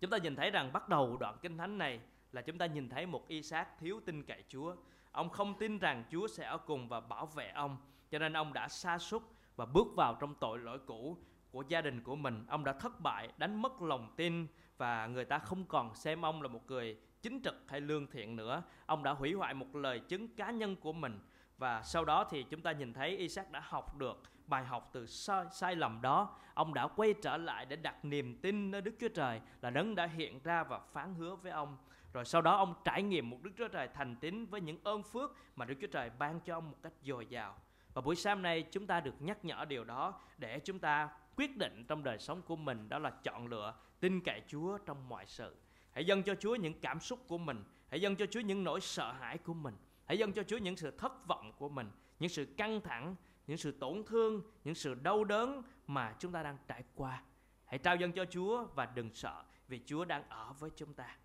Chúng 0.01 0.11
ta 0.11 0.19
nhìn 0.19 0.37
thấy 0.37 0.51
rằng 0.51 0.73
bắt 0.73 0.89
đầu 0.89 1.17
đoạn 1.17 1.37
kinh 1.43 1.59
thánh 1.59 1.79
này 1.79 2.01
là 2.33 2.43
chúng 2.43 2.59
ta 2.59 2.67
nhìn 2.67 2.89
thấy 2.89 3.07
một 3.07 3.29
Isaac 3.29 3.79
thiếu 3.79 4.01
tin 4.07 4.23
cậy 4.23 4.45
Chúa. 4.49 4.77
Ông 5.13 5.31
không 5.31 5.59
tin 5.59 5.79
rằng 5.79 6.05
Chúa 6.11 6.27
sẽ 6.27 6.47
ở 6.47 6.59
cùng 6.59 6.89
và 6.89 7.01
bảo 7.01 7.27
vệ 7.27 7.49
ông, 7.49 7.77
cho 8.11 8.19
nên 8.19 8.33
ông 8.37 8.53
đã 8.53 8.69
sa 8.69 8.99
sút 8.99 9.23
và 9.57 9.67
bước 9.67 9.87
vào 9.97 10.17
trong 10.21 10.35
tội 10.35 10.59
lỗi 10.59 10.79
cũ 10.87 11.17
của 11.51 11.65
gia 11.69 11.81
đình 11.81 12.03
của 12.03 12.17
mình. 12.17 12.45
Ông 12.49 12.65
đã 12.65 12.73
thất 12.73 13.01
bại, 13.01 13.29
đánh 13.39 13.63
mất 13.63 13.83
lòng 13.83 14.15
tin 14.17 14.47
và 14.79 15.07
người 15.07 15.25
ta 15.25 15.39
không 15.39 15.65
còn 15.65 15.95
xem 15.95 16.25
ông 16.25 16.43
là 16.43 16.49
một 16.49 16.63
người 16.67 16.97
chính 17.23 17.41
trực 17.43 17.55
hay 17.69 17.81
lương 17.81 18.07
thiện 18.07 18.37
nữa. 18.37 18.63
Ông 18.87 19.03
đã 19.03 19.11
hủy 19.11 19.33
hoại 19.33 19.55
một 19.55 19.77
lời 19.77 20.01
chứng 20.01 20.29
cá 20.29 20.51
nhân 20.51 20.77
của 20.77 20.93
mình 20.93 21.21
và 21.59 21.83
sau 21.83 22.05
đó 22.05 22.25
thì 22.31 22.43
chúng 22.43 22.63
ta 22.63 22.73
nhìn 22.73 22.93
thấy 22.93 23.17
Isaac 23.17 23.51
đã 23.51 23.63
học 23.65 23.97
được 23.97 24.23
bài 24.47 24.65
học 24.65 24.91
từ 24.93 25.07
sai, 25.07 25.45
sai 25.53 25.77
lầm 25.77 26.03
đó. 26.03 26.37
Ông 26.55 26.75
đã 26.75 26.87
quay 26.87 27.15
trở 27.23 27.37
lại 27.37 27.67
để 27.67 27.77
đặt 27.77 28.05
niềm 28.05 28.39
tin 28.43 28.71
nơi 28.71 28.81
Đức 28.81 28.95
Chúa 29.01 29.09
Trời 29.09 29.41
là 29.61 29.71
đấng 29.71 29.95
đã 29.95 30.07
hiện 30.07 30.41
ra 30.43 30.65
và 30.65 30.79
phán 30.79 31.15
hứa 31.15 31.35
với 31.35 31.53
ông. 31.53 31.77
Rồi 32.13 32.25
sau 32.25 32.43
đó 32.43 32.57
ông 32.57 32.75
trải 32.85 33.03
nghiệm 33.03 33.31
một 33.31 33.39
Đức 33.43 33.51
Chúa 33.59 33.69
Trời 33.69 33.89
thành 33.95 34.17
tín 34.17 34.47
với 34.47 34.61
những 34.61 34.79
ơn 34.85 35.03
phước 35.03 35.37
mà 35.57 35.65
Đức 35.65 35.75
Chúa 35.81 35.87
Trời 35.87 36.11
ban 36.19 36.41
cho 36.41 36.57
ông 36.57 36.71
một 36.71 36.77
cách 36.83 36.93
dồi 37.03 37.27
dào. 37.27 37.57
Và 37.95 38.03
buổi 38.03 38.17
sáng 38.17 38.43
nay 38.43 38.63
chúng 38.71 38.87
ta 38.87 39.01
được 39.01 39.15
nhắc 39.23 39.45
nhở 39.45 39.65
điều 39.65 39.85
đó 39.85 40.21
để 40.39 40.59
chúng 40.59 40.79
ta 40.79 41.09
quyết 41.37 41.57
định 41.57 41.85
trong 41.89 42.05
đời 42.05 42.19
sống 42.19 42.43
của 42.43 42.57
mình 42.57 42.89
đó 42.89 42.99
là 42.99 43.11
chọn 43.11 43.47
lựa 43.47 43.75
tin 44.01 44.21
cậy 44.21 44.43
Chúa 44.47 44.79
trong 44.79 45.09
mọi 45.09 45.27
sự. 45.27 45.57
Hãy 45.93 46.05
dâng 46.05 46.23
cho 46.23 46.35
Chúa 46.35 46.55
những 46.55 46.81
cảm 46.81 47.01
xúc 47.01 47.21
của 47.29 47.39
mình, 47.39 47.65
hãy 47.89 48.01
dâng 48.01 48.17
cho 48.17 48.27
Chúa 48.27 48.41
những 48.41 48.65
nỗi 48.65 48.81
sợ 48.81 49.13
hãi 49.13 49.39
của 49.39 49.55
mình, 49.55 49.75
hãy 50.07 50.19
dâng 50.19 50.33
cho 50.33 50.43
Chúa 50.43 50.59
những 50.59 50.77
sự 50.77 50.91
thất 50.91 51.27
vọng 51.27 51.53
của 51.59 51.69
mình, 51.69 51.91
những 52.19 52.31
sự 52.31 52.45
căng 52.57 52.81
thẳng, 52.81 53.17
những 53.47 53.57
sự 53.57 53.73
tổn 53.73 54.03
thương, 54.07 54.43
những 54.65 54.75
sự 54.75 54.95
đau 54.95 55.25
đớn 55.25 55.63
mà 55.87 56.15
chúng 56.19 56.33
ta 56.33 56.43
đang 56.43 56.57
trải 56.69 56.83
qua. 56.95 57.23
Hãy 57.65 57.79
trao 57.79 57.97
dâng 57.97 58.13
cho 58.13 58.25
Chúa 58.25 58.67
và 58.75 58.87
đừng 58.87 59.11
sợ 59.15 59.45
vì 59.69 59.81
Chúa 59.87 60.05
đang 60.05 60.29
ở 60.29 60.53
với 60.53 60.71
chúng 60.77 60.95
ta. 60.95 61.17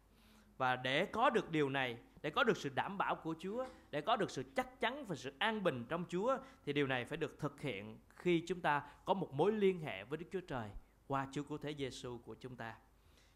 Và 0.58 0.76
để 0.76 1.06
có 1.06 1.30
được 1.30 1.52
điều 1.52 1.70
này, 1.70 1.98
để 2.22 2.30
có 2.30 2.44
được 2.44 2.58
sự 2.58 2.70
đảm 2.70 2.98
bảo 2.98 3.16
của 3.16 3.36
Chúa, 3.40 3.66
để 3.92 4.02
có 4.02 4.16
được 4.16 4.32
sự 4.32 4.44
chắc 4.56 4.80
chắn 4.80 5.06
và 5.06 5.16
sự 5.16 5.34
an 5.40 5.64
bình 5.64 5.86
trong 5.90 6.06
Chúa 6.10 6.38
thì 6.66 6.74
điều 6.74 6.88
này 6.88 7.06
phải 7.06 7.18
được 7.18 7.40
thực 7.40 7.62
hiện 7.62 8.00
khi 8.22 8.44
chúng 8.48 8.60
ta 8.60 8.82
có 9.06 9.14
một 9.14 9.34
mối 9.34 9.52
liên 9.52 9.80
hệ 9.80 10.04
với 10.04 10.18
Đức 10.18 10.26
Chúa 10.32 10.42
Trời 10.48 10.70
qua 11.08 11.28
Chúa 11.32 11.44
Cứu 11.44 11.58
Thế 11.58 11.76
Giêsu 11.78 12.18
của 12.26 12.36
chúng 12.36 12.56
ta. 12.56 12.76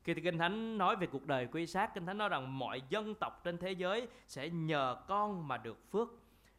Khi 0.04 0.14
thì 0.14 0.22
Kinh 0.22 0.38
Thánh 0.38 0.78
nói 0.78 0.96
về 0.96 1.08
cuộc 1.08 1.26
đời 1.26 1.48
của 1.48 1.60
Isaac, 1.60 1.94
Kinh 1.94 2.06
Thánh 2.06 2.18
nói 2.18 2.30
rằng 2.30 2.60
mọi 2.60 2.82
dân 2.90 3.16
tộc 3.16 3.42
trên 3.44 3.58
thế 3.58 3.72
giới 3.72 4.08
sẽ 4.28 4.50
nhờ 4.50 4.96
con 5.08 5.48
mà 5.48 5.58
được 5.58 5.92
phước. 5.92 6.10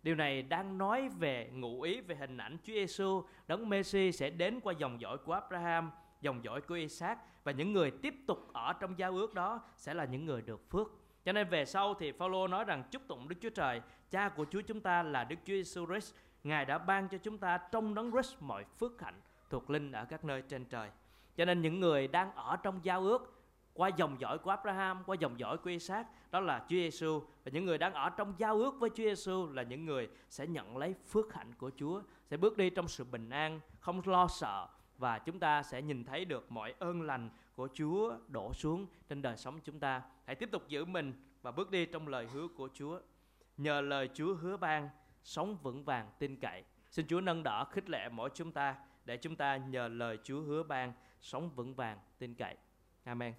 Điều 0.03 0.15
này 0.15 0.43
đang 0.43 0.79
nói 0.79 1.09
về 1.09 1.51
ngụ 1.53 1.83
ý 1.83 2.01
về 2.01 2.17
hình 2.17 2.37
ảnh 2.37 2.59
Chúa 2.65 2.73
Giêsu, 2.73 3.25
đấng 3.47 3.69
Messi 3.69 4.13
sẽ 4.13 4.31
đến 4.31 4.61
qua 4.61 4.75
dòng 4.79 5.01
dõi 5.01 5.19
của 5.19 5.33
Abraham, 5.33 5.91
dòng 6.21 6.45
dõi 6.45 6.61
của 6.61 6.75
Isaac 6.75 7.19
và 7.45 7.53
những 7.53 7.73
người 7.73 7.91
tiếp 7.91 8.15
tục 8.27 8.53
ở 8.53 8.73
trong 8.73 8.99
giao 8.99 9.13
ước 9.13 9.35
đó 9.35 9.61
sẽ 9.77 9.95
là 9.95 10.05
những 10.05 10.25
người 10.25 10.43
được 10.43 10.71
phước. 10.71 10.93
Cho 11.25 11.33
nên 11.33 11.49
về 11.49 11.65
sau 11.65 11.95
thì 11.95 12.13
Phaolô 12.13 12.49
nói 12.49 12.65
rằng 12.65 12.85
chúc 12.91 13.03
tụng 13.09 13.29
Đức 13.29 13.37
Chúa 13.41 13.51
Trời, 13.51 13.81
cha 14.11 14.29
của 14.29 14.47
Chúa 14.51 14.61
chúng 14.61 14.81
ta 14.81 15.03
là 15.03 15.25
Đức 15.25 15.37
Chúa 15.45 15.55
Giêsu 15.55 15.87
Christ, 15.87 16.15
Ngài 16.47 16.65
đã 16.65 16.79
ban 16.79 17.09
cho 17.09 17.19
chúng 17.19 17.39
ta 17.39 17.59
trong 17.59 17.95
đấng 17.95 18.13
Christ 18.13 18.35
mọi 18.41 18.65
phước 18.65 19.03
hạnh 19.03 19.21
thuộc 19.51 19.71
linh 19.71 19.93
ở 19.93 20.05
các 20.05 20.25
nơi 20.25 20.43
trên 20.43 20.65
trời. 20.65 20.91
Cho 21.37 21.45
nên 21.45 21.63
những 21.63 21.81
người 21.81 22.09
đang 22.09 22.35
ở 22.35 22.57
trong 22.57 22.81
giao 22.83 23.01
ước 23.01 23.43
qua 23.75 23.89
dòng 23.89 24.21
dõi 24.21 24.39
của 24.39 24.51
Abraham, 24.51 25.05
qua 25.07 25.17
dòng 25.21 25.39
dõi 25.41 25.59
của 25.59 25.71
Isaac, 25.71 26.07
đó 26.31 26.41
là 26.41 26.59
Chúa 26.59 26.77
Giêsu 26.77 27.21
và 27.45 27.51
những 27.55 27.65
người 27.65 27.79
đang 27.79 27.95
ở 27.95 28.11
trong 28.11 28.35
giao 28.39 28.57
ước 28.57 28.75
với 28.81 28.91
Chúa 28.91 29.05
Giêsu 29.05 29.49
là 29.53 29.63
những 29.63 29.85
người 29.85 30.09
sẽ 30.31 30.47
nhận 30.47 30.77
lấy 30.77 30.95
phước 31.09 31.35
hạnh 31.35 31.53
của 31.59 31.71
Chúa, 31.77 32.03
sẽ 32.31 32.37
bước 32.37 32.57
đi 32.57 32.71
trong 32.71 32.89
sự 32.89 33.05
bình 33.05 33.31
an, 33.31 33.61
không 33.81 34.03
lo 34.05 34.27
sợ 34.29 34.69
và 34.99 35.19
chúng 35.19 35.39
ta 35.39 35.63
sẽ 35.63 35.83
nhìn 35.83 36.05
thấy 36.05 36.25
được 36.25 36.53
mọi 36.53 36.75
ơn 36.79 37.03
lành 37.03 37.31
của 37.55 37.69
Chúa 37.75 38.17
đổ 38.29 38.53
xuống 38.53 38.87
trên 39.09 39.23
đời 39.23 39.37
sống 39.37 39.61
chúng 39.65 39.81
ta. 39.81 40.03
Hãy 40.25 40.37
tiếp 40.37 40.49
tục 40.53 40.69
giữ 40.69 40.85
mình 40.85 41.13
và 41.43 41.51
bước 41.51 41.71
đi 41.71 41.87
trong 41.87 42.09
lời 42.09 42.29
hứa 42.33 42.49
của 42.49 42.69
Chúa. 42.75 43.01
Nhờ 43.57 43.81
lời 43.81 44.11
Chúa 44.15 44.35
hứa 44.35 44.57
ban, 44.57 44.89
sống 45.27 45.57
vững 45.63 45.85
vàng, 45.85 46.11
tin 46.19 46.37
cậy. 46.37 46.65
Xin 46.91 47.07
Chúa 47.07 47.21
nâng 47.21 47.43
đỡ 47.43 47.65
khích 47.65 47.91
lệ 47.91 48.09
mỗi 48.09 48.31
chúng 48.35 48.53
ta 48.53 48.77
để 49.05 49.17
chúng 49.17 49.37
ta 49.37 49.57
nhờ 49.57 49.89
lời 49.89 50.19
Chúa 50.25 50.41
hứa 50.41 50.63
ban 50.63 50.93
sống 51.21 51.51
vững 51.51 51.75
vàng, 51.75 51.99
tin 52.19 52.35
cậy. 52.35 52.57
Amen. 53.05 53.35